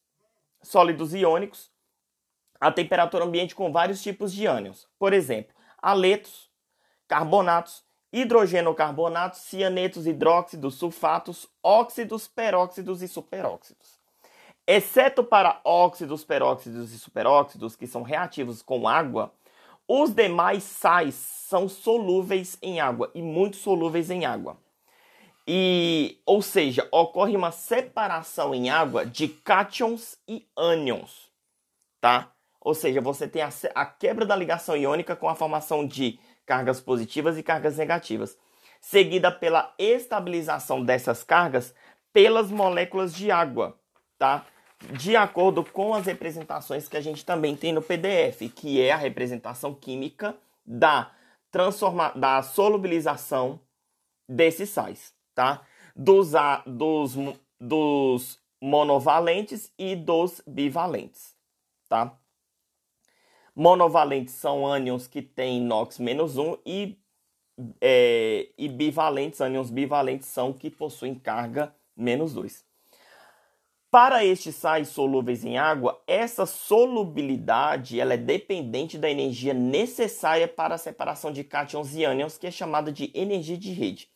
sólidos 0.61 1.13
iônicos 1.13 1.71
a 2.59 2.71
temperatura 2.71 3.23
ambiente 3.23 3.55
com 3.55 3.71
vários 3.71 4.01
tipos 4.01 4.33
de 4.33 4.45
ânions. 4.45 4.87
Por 4.97 5.13
exemplo, 5.13 5.55
aletos, 5.81 6.49
carbonatos, 7.07 7.83
hidrogenocarbonatos, 8.11 9.39
cianetos, 9.41 10.05
hidróxidos, 10.05 10.75
sulfatos, 10.75 11.47
óxidos, 11.63 12.27
peróxidos 12.27 13.01
e 13.01 13.07
superóxidos. 13.07 13.99
Exceto 14.67 15.23
para 15.23 15.61
óxidos, 15.63 16.23
peróxidos 16.23 16.91
e 16.93 16.99
superóxidos, 16.99 17.75
que 17.75 17.87
são 17.87 18.03
reativos 18.03 18.61
com 18.61 18.87
água, 18.87 19.33
os 19.87 20.13
demais 20.13 20.63
sais 20.63 21.15
são 21.15 21.67
solúveis 21.67 22.57
em 22.61 22.79
água 22.79 23.09
e 23.15 23.21
muito 23.23 23.57
solúveis 23.57 24.11
em 24.11 24.25
água. 24.25 24.57
E, 25.51 26.21
ou 26.27 26.43
seja, 26.43 26.87
ocorre 26.91 27.35
uma 27.35 27.51
separação 27.51 28.53
em 28.53 28.69
água 28.69 29.03
de 29.03 29.27
cátions 29.27 30.15
e 30.27 30.47
ânions, 30.55 31.31
tá? 31.99 32.31
Ou 32.61 32.75
seja, 32.75 33.01
você 33.01 33.27
tem 33.27 33.41
a, 33.41 33.49
a 33.73 33.83
quebra 33.83 34.27
da 34.27 34.35
ligação 34.35 34.77
iônica 34.77 35.15
com 35.15 35.27
a 35.27 35.33
formação 35.33 35.87
de 35.87 36.19
cargas 36.45 36.79
positivas 36.79 37.35
e 37.35 37.41
cargas 37.41 37.77
negativas, 37.77 38.37
seguida 38.79 39.31
pela 39.31 39.73
estabilização 39.79 40.85
dessas 40.85 41.23
cargas 41.23 41.73
pelas 42.13 42.51
moléculas 42.51 43.11
de 43.11 43.31
água, 43.31 43.75
tá? 44.19 44.45
De 44.99 45.15
acordo 45.15 45.63
com 45.63 45.95
as 45.95 46.05
representações 46.05 46.87
que 46.87 46.95
a 46.95 47.01
gente 47.01 47.25
também 47.25 47.55
tem 47.55 47.73
no 47.73 47.81
PDF, 47.81 48.53
que 48.55 48.79
é 48.79 48.91
a 48.91 48.97
representação 48.97 49.73
química 49.73 50.37
da 50.63 51.11
transforma 51.49 52.11
da 52.11 52.43
solubilização 52.43 53.59
desses 54.27 54.69
sais 54.69 55.17
tá? 55.39 55.61
Dos, 55.95 56.35
a, 56.35 56.61
dos, 56.67 57.15
dos 57.57 58.37
monovalentes 58.61 59.71
e 59.79 59.95
dos 59.95 60.41
bivalentes, 60.45 61.33
tá? 61.87 62.19
Monovalentes 63.55 64.33
são 64.33 64.67
ânions 64.67 65.07
que 65.07 65.21
têm 65.21 65.61
NOx 65.61 65.97
menos 65.97 66.37
1 66.37 66.57
e, 66.65 66.99
é, 67.79 68.49
e 68.57 68.67
bivalentes, 68.67 69.39
ânions 69.39 69.69
bivalentes 69.69 70.27
são 70.27 70.51
que 70.51 70.69
possuem 70.69 71.15
carga 71.15 71.73
menos 71.95 72.33
2. 72.33 72.65
Para 73.89 74.25
estes 74.25 74.55
sais 74.55 74.89
solúveis 74.89 75.45
em 75.45 75.57
água, 75.57 76.03
essa 76.05 76.45
solubilidade 76.45 77.97
ela 77.97 78.13
é 78.13 78.17
dependente 78.17 78.97
da 78.97 79.09
energia 79.09 79.53
necessária 79.53 80.49
para 80.49 80.75
a 80.75 80.77
separação 80.77 81.31
de 81.31 81.45
cátions 81.45 81.95
e 81.95 82.03
ânions, 82.03 82.37
que 82.37 82.45
é 82.45 82.51
chamada 82.51 82.91
de 82.91 83.09
energia 83.15 83.57
de 83.57 83.71
rede. 83.71 84.09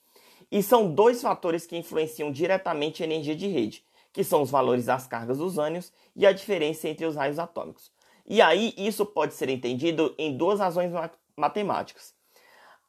E 0.53 0.61
são 0.61 0.93
dois 0.93 1.19
fatores 1.19 1.65
que 1.65 1.75
influenciam 1.75 2.31
diretamente 2.31 3.01
a 3.01 3.07
energia 3.07 3.35
de 3.35 3.47
rede, 3.47 3.83
que 4.13 4.23
são 4.23 4.43
os 4.43 4.51
valores 4.51 4.85
das 4.85 5.07
cargas 5.07 5.39
dos 5.39 5.57
ânions 5.57 5.91
e 6.15 6.27
a 6.27 6.31
diferença 6.31 6.87
entre 6.87 7.07
os 7.07 7.15
raios 7.15 7.39
atômicos. 7.39 7.91
E 8.23 8.39
aí 8.39 8.71
isso 8.77 9.03
pode 9.03 9.33
ser 9.33 9.49
entendido 9.49 10.13
em 10.15 10.37
duas 10.37 10.59
razões 10.59 10.91
matemáticas. 11.35 12.13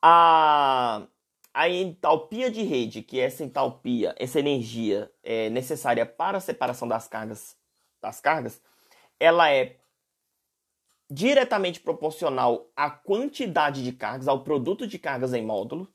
A, 0.03 1.07
a 1.55 1.67
entalpia 1.67 2.51
de 2.51 2.63
rede, 2.63 3.01
que 3.01 3.19
é 3.19 3.25
essa 3.25 3.43
entalpia, 3.43 4.15
essa 4.19 4.39
energia 4.39 5.11
é, 5.23 5.49
necessária 5.49 6.05
para 6.05 6.37
a 6.37 6.43
separação 6.43 6.87
das 6.87 7.09
cargas, 7.09 7.57
das 7.99 8.21
cargas, 8.21 8.61
ela 9.19 9.51
é 9.51 9.77
diretamente 11.11 11.81
proporcional 11.81 12.71
à 12.77 12.91
quantidade 12.91 13.83
de 13.83 13.93
cargas, 13.93 14.29
ao 14.29 14.45
produto 14.45 14.87
de 14.87 14.99
cargas 14.99 15.33
em 15.33 15.43
módulo, 15.43 15.89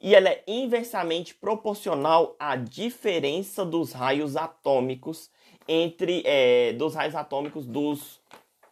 e 0.00 0.14
ela 0.14 0.28
é 0.28 0.42
inversamente 0.46 1.34
proporcional 1.34 2.36
à 2.38 2.56
diferença 2.56 3.64
dos 3.64 3.92
raios 3.92 4.36
atômicos 4.36 5.30
entre 5.68 6.22
é, 6.24 6.72
dos 6.74 6.94
raios 6.94 7.14
atômicos 7.14 7.66
dos, 7.66 8.20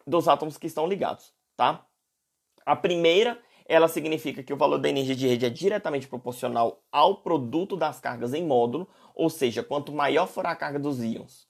dos 0.07 0.29
átomos 0.29 0.57
que 0.57 0.67
estão 0.67 0.87
ligados, 0.87 1.33
tá? 1.57 1.85
A 2.65 2.77
primeira, 2.77 3.39
ela 3.67 3.89
significa 3.89 4.43
que 4.43 4.53
o 4.53 4.57
valor 4.57 4.79
da 4.79 4.89
energia 4.89 5.15
de 5.15 5.27
rede 5.27 5.47
é 5.47 5.51
diretamente 5.51 6.07
proporcional 6.07 6.83
ao 6.91 7.17
produto 7.17 7.77
das 7.77 8.01
cargas 8.01 8.33
em 8.33 8.45
módulo, 8.45 8.89
ou 9.15 9.29
seja, 9.29 9.63
quanto 9.63 9.93
maior 9.93 10.27
for 10.27 10.47
a 10.47 10.55
carga 10.55 10.79
dos 10.79 11.03
íons, 11.03 11.47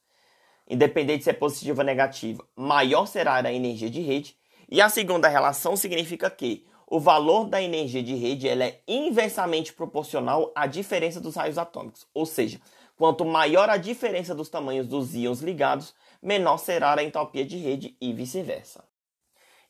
independente 0.69 1.25
se 1.25 1.31
é 1.31 1.35
positiva 1.35 1.83
ou 1.83 1.87
negativa, 1.87 2.45
maior 2.57 3.07
será 3.07 3.37
a 3.37 3.53
energia 3.53 3.91
de 3.91 4.01
rede. 4.01 4.37
E 4.71 4.81
a 4.81 4.89
segunda 4.89 5.29
relação 5.29 5.77
significa 5.77 6.31
que 6.31 6.67
o 6.87 7.01
valor 7.01 7.47
da 7.47 7.63
energia 7.63 8.03
de 8.03 8.15
rede 8.15 8.49
ela 8.49 8.65
é 8.65 8.81
inversamente 8.87 9.73
proporcional 9.73 10.53
à 10.55 10.67
diferença 10.67 11.21
dos 11.21 11.37
raios 11.37 11.59
atômicos. 11.59 12.07
Ou 12.13 12.27
seja, 12.27 12.61
quanto 12.97 13.25
maior 13.25 13.69
a 13.71 13.77
diferença 13.77 14.35
dos 14.35 14.49
tamanhos 14.49 14.87
dos 14.87 15.15
íons 15.15 15.41
ligados, 15.41 15.95
menor 16.23 16.59
será 16.59 16.99
a 16.99 17.03
entalpia 17.03 17.45
de 17.45 17.57
rede 17.57 17.97
e 18.01 18.13
vice-versa. 18.13 18.85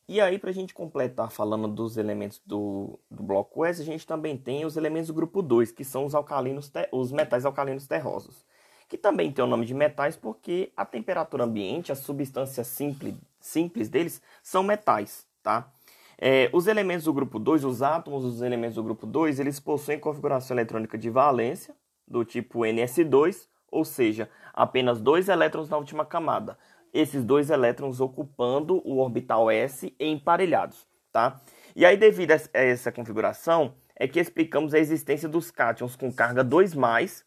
E 0.06 0.20
aí, 0.20 0.38
para 0.38 0.50
a 0.50 0.52
gente 0.52 0.74
completar 0.74 1.30
falando 1.30 1.66
dos 1.66 1.96
elementos 1.96 2.38
do, 2.44 2.98
do 3.10 3.22
bloco 3.22 3.64
S, 3.64 3.80
a 3.80 3.84
gente 3.84 4.06
também 4.06 4.36
tem 4.36 4.66
os 4.66 4.76
elementos 4.76 5.08
do 5.08 5.14
grupo 5.14 5.40
2, 5.40 5.72
que 5.72 5.82
são 5.82 6.04
os, 6.04 6.14
alcalinos 6.14 6.70
os 6.92 7.10
metais 7.10 7.46
alcalinos 7.46 7.86
terrosos, 7.86 8.44
que 8.86 8.98
também 8.98 9.32
tem 9.32 9.42
o 9.42 9.48
nome 9.48 9.64
de 9.64 9.72
metais 9.72 10.14
porque 10.14 10.70
a 10.76 10.84
temperatura 10.84 11.44
ambiente, 11.44 11.90
as 11.90 12.00
substâncias 12.00 12.66
simples, 12.66 13.14
simples 13.40 13.88
deles, 13.88 14.20
são 14.42 14.62
metais, 14.62 15.26
tá? 15.42 15.72
É, 16.18 16.48
os 16.52 16.66
elementos 16.66 17.04
do 17.04 17.12
grupo 17.12 17.38
2, 17.38 17.64
os 17.64 17.82
átomos 17.82 18.22
dos 18.22 18.42
elementos 18.42 18.76
do 18.76 18.82
grupo 18.82 19.06
2, 19.06 19.40
eles 19.40 19.58
possuem 19.58 19.98
configuração 19.98 20.56
eletrônica 20.56 20.96
de 20.96 21.10
valência 21.10 21.74
do 22.06 22.24
tipo 22.24 22.60
NS2, 22.60 23.48
ou 23.70 23.84
seja, 23.84 24.28
apenas 24.52 25.00
dois 25.00 25.28
elétrons 25.28 25.68
na 25.68 25.76
última 25.76 26.04
camada. 26.04 26.56
Esses 26.92 27.24
dois 27.24 27.50
elétrons 27.50 28.00
ocupando 28.00 28.80
o 28.84 28.98
orbital 28.98 29.50
S 29.50 29.94
emparelhados, 29.98 30.86
tá? 31.12 31.40
E 31.74 31.84
aí, 31.84 31.96
devido 31.96 32.30
a 32.30 32.38
essa 32.52 32.92
configuração, 32.92 33.74
é 33.96 34.06
que 34.06 34.20
explicamos 34.20 34.74
a 34.74 34.78
existência 34.78 35.28
dos 35.28 35.50
cátions 35.50 35.96
com 35.96 36.12
carga 36.12 36.44
2+, 36.44 37.24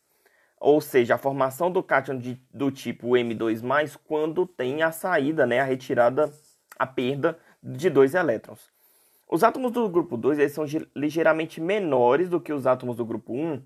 ou 0.59 0.79
seja, 0.79 1.15
a 1.15 1.17
formação 1.17 1.69
do 1.69 1.83
cátion 1.83 2.17
de, 2.17 2.41
do 2.53 2.71
tipo 2.71 3.09
M2+, 3.09 3.97
quando 4.05 4.45
tem 4.45 4.81
a 4.81 4.91
saída, 4.91 5.45
né, 5.45 5.59
a 5.59 5.65
retirada, 5.65 6.31
a 6.79 6.87
perda 6.87 7.37
de 7.61 7.89
dois 7.89 8.15
elétrons. 8.15 8.76
Os 9.29 9.43
átomos 9.43 9.73
do 9.73 9.89
grupo 9.89 10.15
2 10.15 10.39
eles 10.39 10.53
são 10.53 10.65
ligeiramente 10.95 11.59
menores 11.59 12.29
do 12.29 12.39
que 12.39 12.53
os 12.53 12.65
átomos 12.65 12.95
do 12.95 13.05
grupo 13.05 13.33
1, 13.33 13.61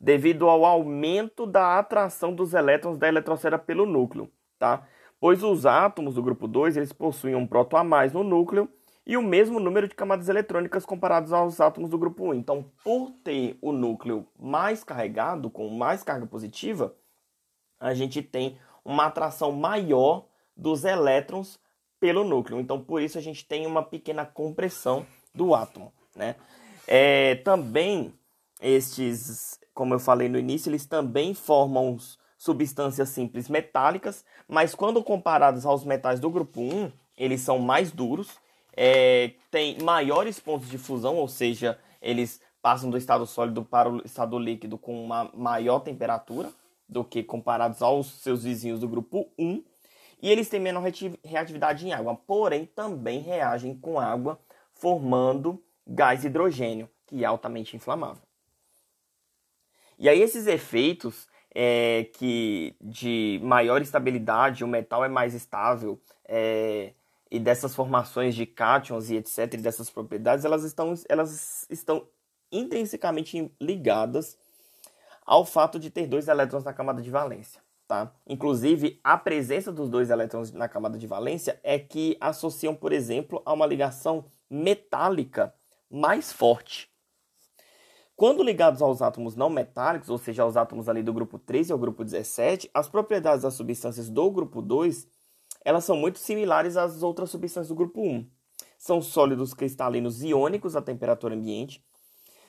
devido 0.00 0.48
ao 0.48 0.64
aumento 0.64 1.46
da 1.46 1.78
atração 1.78 2.34
dos 2.34 2.52
elétrons 2.52 2.98
da 2.98 3.06
eletrosfera 3.06 3.56
pelo 3.56 3.86
núcleo, 3.86 4.28
tá? 4.58 4.86
Pois 5.20 5.42
os 5.42 5.64
átomos 5.64 6.16
do 6.16 6.22
grupo 6.22 6.48
2 6.48 6.76
eles 6.76 6.92
possuem 6.92 7.36
um 7.36 7.46
próton 7.46 7.76
a 7.76 7.84
mais 7.84 8.12
no 8.12 8.24
núcleo 8.24 8.68
e 9.06 9.16
o 9.16 9.22
mesmo 9.22 9.60
número 9.60 9.86
de 9.86 9.94
camadas 9.94 10.28
eletrônicas 10.28 10.84
comparados 10.84 11.32
aos 11.32 11.60
átomos 11.60 11.90
do 11.90 11.98
grupo 11.98 12.30
1. 12.30 12.34
Então, 12.34 12.66
por 12.82 13.10
ter 13.22 13.56
o 13.62 13.70
núcleo 13.70 14.26
mais 14.38 14.82
carregado, 14.82 15.48
com 15.48 15.68
mais 15.68 16.02
carga 16.02 16.26
positiva, 16.26 16.94
a 17.78 17.94
gente 17.94 18.20
tem 18.20 18.58
uma 18.84 19.06
atração 19.06 19.52
maior 19.52 20.26
dos 20.56 20.84
elétrons 20.84 21.58
pelo 22.04 22.22
núcleo. 22.22 22.60
Então, 22.60 22.78
por 22.78 23.00
isso 23.00 23.16
a 23.16 23.20
gente 23.22 23.46
tem 23.46 23.66
uma 23.66 23.82
pequena 23.82 24.26
compressão 24.26 25.06
do 25.34 25.54
átomo, 25.54 25.90
né? 26.14 26.36
É, 26.86 27.36
também 27.36 28.12
estes, 28.60 29.58
como 29.72 29.94
eu 29.94 29.98
falei 29.98 30.28
no 30.28 30.38
início, 30.38 30.68
eles 30.68 30.84
também 30.84 31.32
formam 31.32 31.96
substâncias 32.36 33.08
simples 33.08 33.48
metálicas, 33.48 34.22
mas 34.46 34.74
quando 34.74 35.02
comparados 35.02 35.64
aos 35.64 35.82
metais 35.82 36.20
do 36.20 36.28
grupo 36.28 36.60
1, 36.60 36.92
eles 37.16 37.40
são 37.40 37.58
mais 37.58 37.90
duros, 37.90 38.38
é, 38.76 39.32
têm 39.50 39.78
maiores 39.82 40.38
pontos 40.38 40.68
de 40.68 40.76
fusão, 40.76 41.16
ou 41.16 41.26
seja, 41.26 41.78
eles 42.02 42.38
passam 42.60 42.90
do 42.90 42.98
estado 42.98 43.24
sólido 43.24 43.64
para 43.64 43.88
o 43.88 44.04
estado 44.04 44.38
líquido 44.38 44.76
com 44.76 45.02
uma 45.02 45.30
maior 45.32 45.80
temperatura 45.80 46.52
do 46.86 47.02
que 47.02 47.22
comparados 47.22 47.80
aos 47.80 48.08
seus 48.20 48.44
vizinhos 48.44 48.80
do 48.80 48.88
grupo 48.88 49.26
1 49.38 49.64
e 50.20 50.30
eles 50.30 50.48
têm 50.48 50.60
menor 50.60 50.82
reatividade 51.24 51.86
em 51.86 51.92
água, 51.92 52.14
porém 52.14 52.66
também 52.66 53.20
reagem 53.20 53.76
com 53.76 53.98
água, 53.98 54.38
formando 54.72 55.62
gás 55.86 56.24
hidrogênio, 56.24 56.88
que 57.06 57.22
é 57.22 57.26
altamente 57.26 57.76
inflamável. 57.76 58.22
E 59.98 60.08
aí 60.08 60.20
esses 60.20 60.46
efeitos 60.46 61.28
é, 61.54 62.08
que 62.14 62.74
de 62.80 63.40
maior 63.42 63.80
estabilidade, 63.80 64.64
o 64.64 64.68
metal 64.68 65.04
é 65.04 65.08
mais 65.08 65.34
estável, 65.34 66.00
é, 66.26 66.92
e 67.30 67.38
dessas 67.38 67.74
formações 67.74 68.34
de 68.34 68.46
cátions 68.46 69.10
e 69.10 69.16
etc, 69.16 69.54
e 69.54 69.56
dessas 69.58 69.90
propriedades, 69.90 70.44
elas 70.44 70.64
estão, 70.64 70.94
elas 71.08 71.66
estão 71.70 72.06
intrinsecamente 72.50 73.52
ligadas 73.60 74.38
ao 75.24 75.44
fato 75.44 75.78
de 75.78 75.90
ter 75.90 76.06
dois 76.06 76.28
elétrons 76.28 76.64
na 76.64 76.72
camada 76.72 77.00
de 77.00 77.10
valência. 77.10 77.63
Tá? 77.86 78.14
Inclusive, 78.26 78.98
a 79.04 79.16
presença 79.18 79.70
dos 79.70 79.90
dois 79.90 80.08
elétrons 80.08 80.50
na 80.52 80.68
camada 80.68 80.96
de 80.96 81.06
valência 81.06 81.60
é 81.62 81.78
que 81.78 82.16
associam, 82.18 82.74
por 82.74 82.92
exemplo, 82.92 83.42
a 83.44 83.52
uma 83.52 83.66
ligação 83.66 84.24
metálica 84.48 85.54
mais 85.90 86.32
forte. 86.32 86.90
Quando 88.16 88.42
ligados 88.42 88.80
aos 88.80 89.02
átomos 89.02 89.34
não 89.34 89.50
metálicos, 89.50 90.08
ou 90.08 90.16
seja, 90.16 90.44
aos 90.44 90.56
átomos 90.56 90.88
ali 90.88 91.02
do 91.02 91.12
grupo 91.12 91.38
13 91.38 91.72
ao 91.72 91.78
grupo 91.78 92.04
17, 92.04 92.70
as 92.72 92.88
propriedades 92.88 93.42
das 93.42 93.54
substâncias 93.54 94.08
do 94.08 94.30
grupo 94.30 94.62
2, 94.62 95.06
elas 95.64 95.84
são 95.84 95.96
muito 95.96 96.18
similares 96.18 96.76
às 96.76 97.02
outras 97.02 97.30
substâncias 97.30 97.68
do 97.68 97.74
grupo 97.74 98.00
1. 98.00 98.26
São 98.78 99.02
sólidos 99.02 99.52
cristalinos 99.52 100.22
iônicos 100.22 100.76
à 100.76 100.80
temperatura 100.80 101.34
ambiente, 101.34 101.84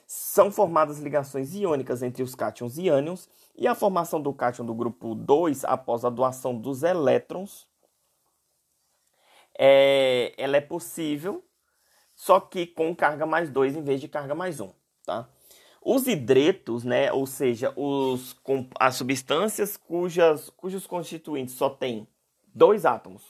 são 0.06 0.52
formadas 0.52 1.00
ligações 1.00 1.54
iônicas 1.56 2.04
entre 2.04 2.22
os 2.22 2.36
cátions 2.36 2.78
e 2.78 2.90
ânions, 2.90 3.30
e 3.56 3.68
a 3.68 3.76
formação 3.76 4.22
do 4.22 4.34
cátion 4.34 4.66
do 4.66 4.74
grupo 4.74 5.16
2 5.16 5.64
após 5.66 6.06
a 6.06 6.10
doação 6.10 6.56
dos 6.56 6.84
elétrons, 6.84 7.68
é, 9.58 10.34
ela 10.38 10.58
é 10.58 10.62
possível, 10.62 11.44
só 12.14 12.40
que 12.40 12.68
com 12.68 12.96
carga 12.96 13.26
mais 13.26 13.50
2 13.50 13.76
em 13.76 13.84
vez 13.84 14.02
de 14.02 14.08
carga 14.08 14.36
mais 14.36 14.60
1. 14.60 14.66
Um, 14.66 14.74
tá? 15.06 15.30
Os 15.82 16.08
hidretos, 16.08 16.84
né, 16.84 17.12
ou 17.12 17.26
seja, 17.26 17.72
os, 17.76 18.36
as 18.80 18.96
substâncias 18.96 19.78
cujas, 19.78 20.50
cujos 20.50 20.88
constituintes 20.88 21.56
só 21.56 21.70
têm 21.70 22.08
dois 22.54 22.86
átomos, 22.86 23.24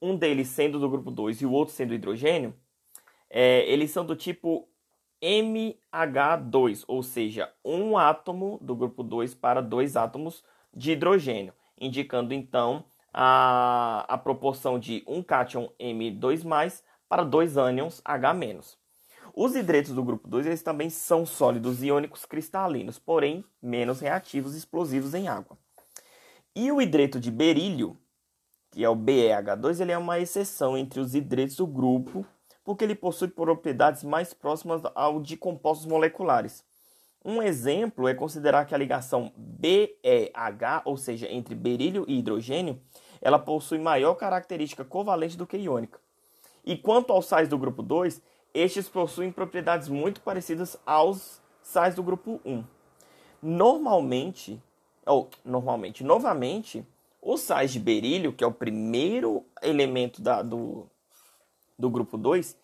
um 0.00 0.16
deles 0.16 0.48
sendo 0.48 0.78
do 0.78 0.90
grupo 0.90 1.10
2 1.10 1.42
e 1.42 1.46
o 1.46 1.52
outro 1.52 1.74
sendo 1.74 1.94
hidrogênio, 1.94 2.54
é, 3.30 3.64
eles 3.70 3.90
são 3.90 4.04
do 4.04 4.16
tipo 4.16 4.68
MH2, 5.22 6.84
ou 6.88 7.02
seja, 7.02 7.52
um 7.64 7.96
átomo 7.96 8.58
do 8.60 8.74
grupo 8.74 9.04
2 9.04 9.34
para 9.34 9.62
dois 9.62 9.96
átomos 9.96 10.42
de 10.74 10.92
hidrogênio, 10.92 11.54
indicando 11.80 12.34
então 12.34 12.84
a, 13.14 14.04
a 14.08 14.18
proporção 14.18 14.78
de 14.78 15.04
um 15.06 15.22
cátion 15.22 15.70
M2+, 15.78 16.82
para 17.08 17.22
dois 17.22 17.56
ânions 17.56 18.00
H-. 18.04 18.34
Os 19.34 19.54
hidretos 19.54 19.94
do 19.94 20.02
grupo 20.02 20.28
2 20.28 20.46
eles 20.46 20.62
também 20.62 20.90
são 20.90 21.24
sólidos 21.24 21.82
iônicos 21.82 22.24
cristalinos, 22.24 22.98
porém 22.98 23.44
menos 23.62 24.00
reativos 24.00 24.54
e 24.54 24.58
explosivos 24.58 25.14
em 25.14 25.28
água. 25.28 25.56
E 26.54 26.70
o 26.72 26.82
hidreto 26.82 27.20
de 27.20 27.30
berílio, 27.30 27.96
que 28.70 28.84
é 28.84 28.88
o 28.88 28.96
BeH2, 28.96 29.80
ele 29.80 29.92
é 29.92 29.98
uma 29.98 30.18
exceção 30.18 30.76
entre 30.76 31.00
os 31.00 31.14
hidretos 31.14 31.56
do 31.56 31.66
grupo 31.66 32.26
porque 32.64 32.84
ele 32.84 32.94
possui 32.94 33.28
propriedades 33.28 34.04
mais 34.04 34.32
próximas 34.32 34.82
ao 34.94 35.20
de 35.20 35.36
compostos 35.36 35.86
moleculares. 35.86 36.64
Um 37.24 37.42
exemplo 37.42 38.08
é 38.08 38.14
considerar 38.14 38.64
que 38.64 38.74
a 38.74 38.78
ligação 38.78 39.32
BeH, 39.36 40.82
ou 40.84 40.96
seja, 40.96 41.30
entre 41.30 41.54
berílio 41.54 42.04
e 42.08 42.18
hidrogênio, 42.18 42.80
ela 43.20 43.38
possui 43.38 43.78
maior 43.78 44.14
característica 44.14 44.84
covalente 44.84 45.36
do 45.36 45.46
que 45.46 45.56
iônica. 45.56 46.00
E 46.64 46.76
quanto 46.76 47.12
aos 47.12 47.26
sais 47.26 47.48
do 47.48 47.58
grupo 47.58 47.82
2, 47.82 48.20
estes 48.52 48.88
possuem 48.88 49.30
propriedades 49.30 49.88
muito 49.88 50.20
parecidas 50.20 50.76
aos 50.84 51.40
sais 51.62 51.94
do 51.94 52.02
grupo 52.02 52.40
1. 52.44 52.64
Normalmente, 53.40 54.60
ou 55.06 55.30
normalmente, 55.44 56.02
novamente, 56.04 56.84
os 57.20 57.40
sais 57.40 57.72
de 57.72 57.78
berílio, 57.78 58.32
que 58.32 58.42
é 58.42 58.46
o 58.46 58.52
primeiro 58.52 59.44
elemento 59.62 60.20
da, 60.20 60.42
do, 60.42 60.88
do 61.82 61.90
grupo 61.90 62.16
2, 62.16 62.56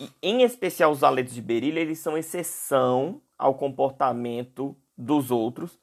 e 0.00 0.10
em 0.22 0.42
especial 0.42 0.90
os 0.90 1.04
aletos 1.04 1.34
de 1.34 1.42
berílio, 1.42 1.78
eles 1.78 1.98
são 1.98 2.16
exceção 2.16 3.20
ao 3.38 3.54
comportamento 3.54 4.74
dos 4.96 5.30
outros, 5.30 5.78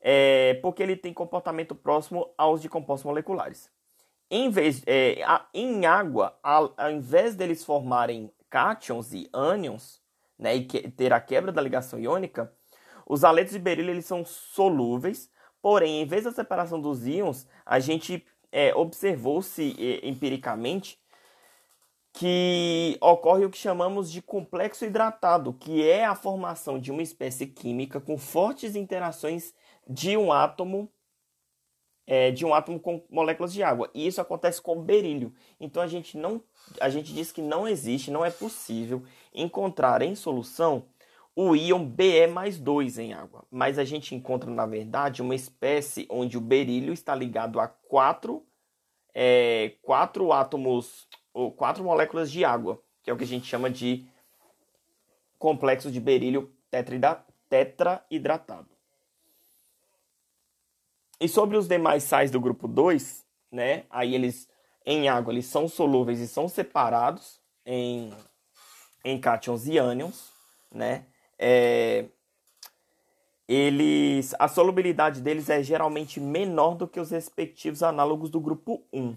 é, 0.00 0.54
porque 0.62 0.82
ele 0.82 0.96
tem 0.96 1.12
comportamento 1.12 1.74
próximo 1.74 2.32
aos 2.38 2.62
de 2.62 2.68
compostos 2.68 3.04
moleculares. 3.04 3.70
Em, 4.30 4.48
vez, 4.48 4.82
é, 4.86 5.22
a, 5.22 5.46
em 5.52 5.84
água, 5.84 6.38
ao, 6.42 6.72
ao 6.78 6.90
invés 6.90 7.34
deles 7.34 7.62
formarem 7.62 8.32
cátions 8.48 9.12
e 9.12 9.28
ânions, 9.34 10.00
né, 10.38 10.56
e 10.56 10.64
que, 10.64 10.90
ter 10.90 11.12
a 11.12 11.20
quebra 11.20 11.52
da 11.52 11.60
ligação 11.60 11.98
iônica, 11.98 12.50
os 13.06 13.22
aletos 13.22 13.52
de 13.52 13.58
berílio 13.58 13.90
eles 13.90 14.06
são 14.06 14.24
solúveis, 14.24 15.30
porém, 15.60 16.00
em 16.00 16.06
vez 16.06 16.24
da 16.24 16.32
separação 16.32 16.80
dos 16.80 17.06
íons, 17.06 17.46
a 17.66 17.78
gente 17.78 18.24
é, 18.50 18.74
observou-se 18.74 19.76
é, 19.78 20.08
empiricamente 20.08 20.98
que 22.12 22.96
ocorre 23.00 23.44
o 23.44 23.50
que 23.50 23.58
chamamos 23.58 24.10
de 24.10 24.20
complexo 24.20 24.84
hidratado, 24.84 25.52
que 25.52 25.88
é 25.88 26.04
a 26.04 26.14
formação 26.14 26.78
de 26.78 26.90
uma 26.90 27.02
espécie 27.02 27.46
química 27.46 28.00
com 28.00 28.18
fortes 28.18 28.74
interações 28.74 29.54
de 29.88 30.16
um 30.16 30.32
átomo 30.32 30.90
é, 32.08 32.30
de 32.30 32.46
um 32.46 32.54
átomo 32.54 32.80
com 32.80 33.04
moléculas 33.10 33.52
de 33.52 33.62
água. 33.62 33.90
E 33.92 34.06
isso 34.06 34.18
acontece 34.18 34.62
com 34.62 34.80
berílio. 34.82 35.34
Então 35.60 35.82
a 35.82 35.86
gente 35.86 36.16
não 36.16 36.42
a 36.80 36.88
gente 36.88 37.12
diz 37.12 37.30
que 37.30 37.42
não 37.42 37.68
existe, 37.68 38.10
não 38.10 38.24
é 38.24 38.30
possível 38.30 39.02
encontrar 39.34 40.00
em 40.00 40.14
solução 40.14 40.86
o 41.36 41.54
íon 41.54 41.84
Be 41.84 42.26
mais 42.26 42.58
2 42.58 42.98
em 42.98 43.12
água. 43.12 43.44
Mas 43.50 43.78
a 43.78 43.84
gente 43.84 44.14
encontra, 44.14 44.50
na 44.50 44.66
verdade, 44.66 45.22
uma 45.22 45.34
espécie 45.34 46.06
onde 46.10 46.38
o 46.38 46.40
berílio 46.40 46.92
está 46.92 47.14
ligado 47.14 47.60
a 47.60 47.68
quatro, 47.68 48.44
é, 49.14 49.74
quatro 49.82 50.32
átomos 50.32 51.06
ou 51.38 51.52
quatro 51.52 51.84
moléculas 51.84 52.32
de 52.32 52.44
água, 52.44 52.82
que 53.00 53.08
é 53.08 53.12
o 53.12 53.16
que 53.16 53.22
a 53.22 53.26
gente 53.26 53.46
chama 53.46 53.70
de 53.70 54.04
complexo 55.38 55.88
de 55.88 56.00
berílio 56.00 56.52
tetraidratado. 57.48 58.68
E 61.20 61.28
sobre 61.28 61.56
os 61.56 61.68
demais 61.68 62.02
sais 62.02 62.32
do 62.32 62.40
grupo 62.40 62.66
2, 62.66 63.24
né? 63.52 63.84
Aí 63.88 64.16
eles 64.16 64.48
em 64.84 65.08
água 65.08 65.32
eles 65.32 65.46
são 65.46 65.68
solúveis 65.68 66.18
e 66.18 66.26
são 66.26 66.48
separados 66.48 67.40
em 67.64 68.12
em 69.04 69.20
cátions 69.20 69.68
e 69.68 69.78
ânions, 69.78 70.32
né? 70.72 71.06
É, 71.38 72.06
eles, 73.46 74.34
a 74.40 74.48
solubilidade 74.48 75.20
deles 75.20 75.48
é 75.48 75.62
geralmente 75.62 76.18
menor 76.18 76.74
do 76.74 76.88
que 76.88 76.98
os 76.98 77.12
respectivos 77.12 77.84
análogos 77.84 78.28
do 78.28 78.40
grupo 78.40 78.84
1. 78.92 79.16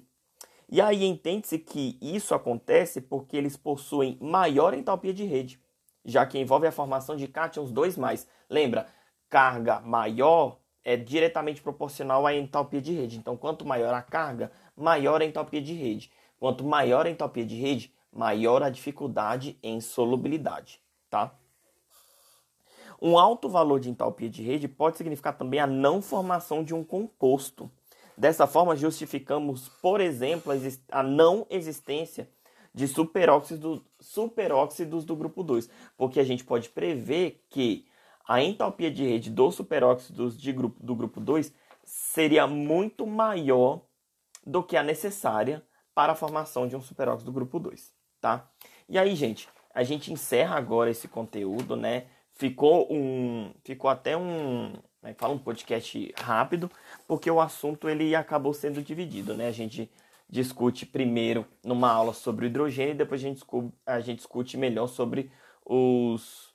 E 0.71 0.79
aí 0.79 1.03
entende-se 1.03 1.59
que 1.59 1.97
isso 2.01 2.33
acontece 2.33 3.01
porque 3.01 3.35
eles 3.35 3.57
possuem 3.57 4.17
maior 4.21 4.73
entalpia 4.73 5.13
de 5.13 5.25
rede, 5.25 5.61
já 6.05 6.25
que 6.25 6.39
envolve 6.39 6.65
a 6.65 6.71
formação 6.71 7.17
de 7.17 7.27
cátions 7.27 7.73
2+. 7.73 8.25
Lembra, 8.49 8.87
carga 9.29 9.81
maior 9.81 10.61
é 10.81 10.95
diretamente 10.95 11.61
proporcional 11.61 12.25
à 12.25 12.33
entalpia 12.33 12.81
de 12.81 12.93
rede. 12.93 13.17
Então, 13.17 13.35
quanto 13.35 13.65
maior 13.65 13.93
a 13.93 14.01
carga, 14.01 14.49
maior 14.73 15.21
a 15.21 15.25
entalpia 15.25 15.61
de 15.61 15.73
rede. 15.73 16.09
Quanto 16.39 16.63
maior 16.63 17.05
a 17.05 17.09
entalpia 17.09 17.45
de 17.45 17.55
rede, 17.55 17.93
maior 18.09 18.63
a 18.63 18.69
dificuldade 18.69 19.59
em 19.61 19.81
solubilidade, 19.81 20.81
tá? 21.09 21.35
Um 23.01 23.19
alto 23.19 23.49
valor 23.49 23.79
de 23.79 23.89
entalpia 23.89 24.29
de 24.29 24.41
rede 24.41 24.69
pode 24.69 24.95
significar 24.95 25.37
também 25.37 25.59
a 25.59 25.67
não 25.67 26.01
formação 26.01 26.63
de 26.63 26.73
um 26.73 26.83
composto. 26.83 27.69
Dessa 28.21 28.45
forma, 28.45 28.75
justificamos, 28.75 29.67
por 29.81 29.99
exemplo, 29.99 30.53
a 30.91 31.01
não 31.01 31.47
existência 31.49 32.29
de 32.71 32.87
superóxidos, 32.87 33.81
superóxidos 33.99 35.03
do 35.03 35.15
grupo 35.15 35.41
2, 35.41 35.67
porque 35.97 36.19
a 36.19 36.23
gente 36.23 36.43
pode 36.43 36.69
prever 36.69 37.43
que 37.49 37.87
a 38.27 38.39
entalpia 38.39 38.91
de 38.91 39.03
rede 39.03 39.31
dos 39.31 39.55
superóxidos 39.55 40.39
de 40.39 40.51
grupo, 40.53 40.77
do 40.85 40.95
grupo 40.95 41.19
2 41.19 41.51
seria 41.83 42.45
muito 42.45 43.07
maior 43.07 43.81
do 44.45 44.61
que 44.61 44.77
a 44.77 44.83
necessária 44.83 45.65
para 45.95 46.11
a 46.11 46.15
formação 46.15 46.67
de 46.67 46.75
um 46.75 46.81
superóxido 46.81 47.31
do 47.31 47.33
grupo 47.33 47.57
2, 47.57 47.91
tá? 48.21 48.47
E 48.87 48.99
aí, 48.99 49.15
gente, 49.15 49.49
a 49.73 49.81
gente 49.81 50.13
encerra 50.13 50.57
agora 50.57 50.91
esse 50.91 51.07
conteúdo, 51.07 51.75
né? 51.75 52.05
ficou 52.41 52.91
um 52.91 53.53
ficou 53.63 53.89
até 53.89 54.17
um 54.17 54.73
né, 55.01 55.13
fala 55.17 55.33
um 55.33 55.39
podcast 55.39 56.13
rápido 56.17 56.69
porque 57.07 57.29
o 57.29 57.41
assunto 57.41 57.89
ele 57.89 58.15
acabou 58.15 58.53
sendo 58.53 58.81
dividido 58.81 59.33
né? 59.33 59.47
A 59.47 59.51
gente 59.51 59.89
discute 60.29 60.85
primeiro 60.85 61.45
numa 61.63 61.91
aula 61.91 62.13
sobre 62.13 62.45
o 62.45 62.47
hidrogênio 62.47 62.93
e 62.93 62.97
depois 62.97 63.21
a 63.21 63.27
gente 63.27 63.43
a 63.85 63.99
gente 63.99 64.17
discute 64.17 64.57
melhor 64.57 64.87
sobre 64.87 65.31
os 65.65 66.53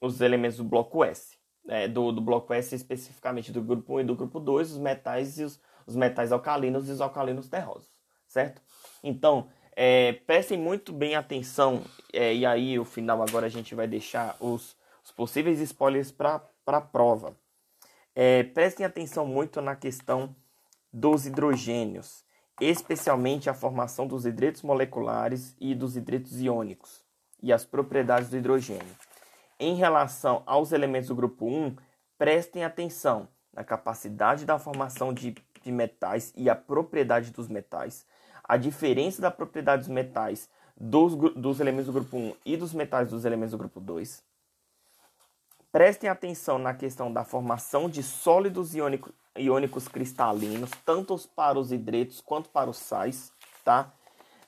os 0.00 0.20
elementos 0.20 0.58
do 0.58 0.64
bloco 0.64 1.04
S 1.04 1.36
é, 1.68 1.88
do, 1.88 2.12
do 2.12 2.20
bloco 2.20 2.52
S 2.52 2.74
especificamente 2.74 3.52
do 3.52 3.62
grupo 3.62 3.96
1 3.96 4.00
e 4.00 4.04
do 4.04 4.16
grupo 4.16 4.40
2 4.40 4.72
os 4.72 4.78
metais 4.78 5.38
e 5.38 5.44
os, 5.44 5.60
os 5.86 5.96
metais 5.96 6.32
alcalinos 6.32 6.88
e 6.88 6.92
os 6.92 7.00
alcalinos 7.00 7.48
terrosos 7.48 7.90
certo? 8.26 8.60
Então 9.02 9.48
é, 9.76 10.12
prestem 10.12 10.58
muito 10.58 10.92
bem 10.92 11.14
atenção 11.14 11.82
é, 12.12 12.34
e 12.34 12.44
aí 12.44 12.78
o 12.78 12.84
final 12.84 13.22
agora 13.22 13.46
a 13.46 13.50
gente 13.50 13.74
vai 13.74 13.86
deixar 13.86 14.36
os 14.40 14.76
os 15.04 15.12
possíveis 15.12 15.60
spoilers 15.60 16.10
para 16.10 16.42
a 16.66 16.80
prova. 16.80 17.36
É, 18.14 18.44
prestem 18.44 18.86
atenção 18.86 19.26
muito 19.26 19.60
na 19.60 19.74
questão 19.74 20.34
dos 20.92 21.26
hidrogênios, 21.26 22.24
especialmente 22.60 23.50
a 23.50 23.54
formação 23.54 24.06
dos 24.06 24.24
hidretos 24.24 24.62
moleculares 24.62 25.56
e 25.60 25.74
dos 25.74 25.96
hidretos 25.96 26.40
iônicos 26.40 27.04
e 27.42 27.52
as 27.52 27.66
propriedades 27.66 28.30
do 28.30 28.36
hidrogênio. 28.36 28.94
Em 29.58 29.74
relação 29.74 30.44
aos 30.46 30.70
elementos 30.70 31.08
do 31.08 31.16
grupo 31.16 31.46
1, 31.46 31.74
prestem 32.16 32.64
atenção 32.64 33.28
na 33.52 33.64
capacidade 33.64 34.44
da 34.44 34.58
formação 34.58 35.12
de, 35.12 35.34
de 35.62 35.72
metais 35.72 36.32
e 36.36 36.48
a 36.48 36.54
propriedade 36.54 37.32
dos 37.32 37.48
metais, 37.48 38.06
a 38.44 38.56
diferença 38.56 39.20
da 39.20 39.30
propriedade 39.30 39.82
dos 39.82 39.90
metais 39.90 40.48
dos, 40.76 41.14
dos 41.34 41.58
elementos 41.58 41.86
do 41.86 41.92
grupo 41.92 42.16
1 42.16 42.34
e 42.44 42.56
dos 42.56 42.72
metais 42.72 43.08
dos 43.08 43.24
elementos 43.24 43.52
do 43.52 43.58
grupo 43.58 43.80
2, 43.80 44.22
Prestem 45.74 46.08
atenção 46.08 46.56
na 46.56 46.72
questão 46.72 47.12
da 47.12 47.24
formação 47.24 47.90
de 47.90 48.00
sólidos 48.00 48.76
iônicos, 48.76 49.12
iônicos 49.36 49.88
cristalinos, 49.88 50.70
tanto 50.86 51.18
para 51.34 51.58
os 51.58 51.72
hidretos 51.72 52.20
quanto 52.20 52.48
para 52.48 52.70
os 52.70 52.76
sais, 52.76 53.32
tá? 53.64 53.92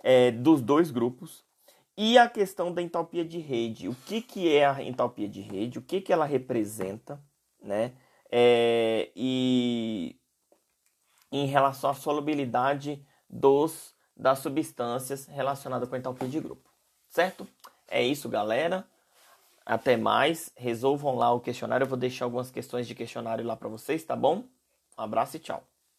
É, 0.04 0.30
dos 0.30 0.62
dois 0.62 0.92
grupos. 0.92 1.44
E 1.96 2.16
a 2.16 2.28
questão 2.28 2.72
da 2.72 2.80
entalpia 2.80 3.24
de 3.24 3.40
rede. 3.40 3.88
O 3.88 3.94
que, 4.06 4.22
que 4.22 4.54
é 4.54 4.66
a 4.66 4.80
entalpia 4.80 5.28
de 5.28 5.40
rede? 5.40 5.80
O 5.80 5.82
que, 5.82 6.00
que 6.00 6.12
ela 6.12 6.24
representa, 6.24 7.20
né? 7.60 7.94
É, 8.30 9.10
e 9.16 10.16
em 11.32 11.46
relação 11.46 11.90
à 11.90 11.94
solubilidade 11.94 13.04
dos, 13.28 13.96
das 14.16 14.38
substâncias 14.38 15.26
relacionadas 15.26 15.88
com 15.88 15.96
a 15.96 15.98
entalpia 15.98 16.28
de 16.28 16.38
grupo, 16.38 16.70
certo? 17.08 17.48
É 17.88 18.00
isso, 18.00 18.28
galera. 18.28 18.86
Até 19.66 19.96
mais. 19.98 20.50
Resolvam 20.56 21.14
lá 21.16 21.30
o 21.32 21.40
questionário. 21.40 21.84
Eu 21.84 21.88
vou 21.88 21.98
deixar 21.98 22.24
algumas 22.24 22.50
questões 22.50 22.86
de 22.86 22.94
questionário 22.94 23.44
lá 23.44 23.56
para 23.56 23.68
vocês, 23.68 24.02
tá 24.04 24.16
bom? 24.16 24.44
Um 24.98 25.02
abraço 25.02 25.36
e 25.36 25.40
tchau. 25.40 25.75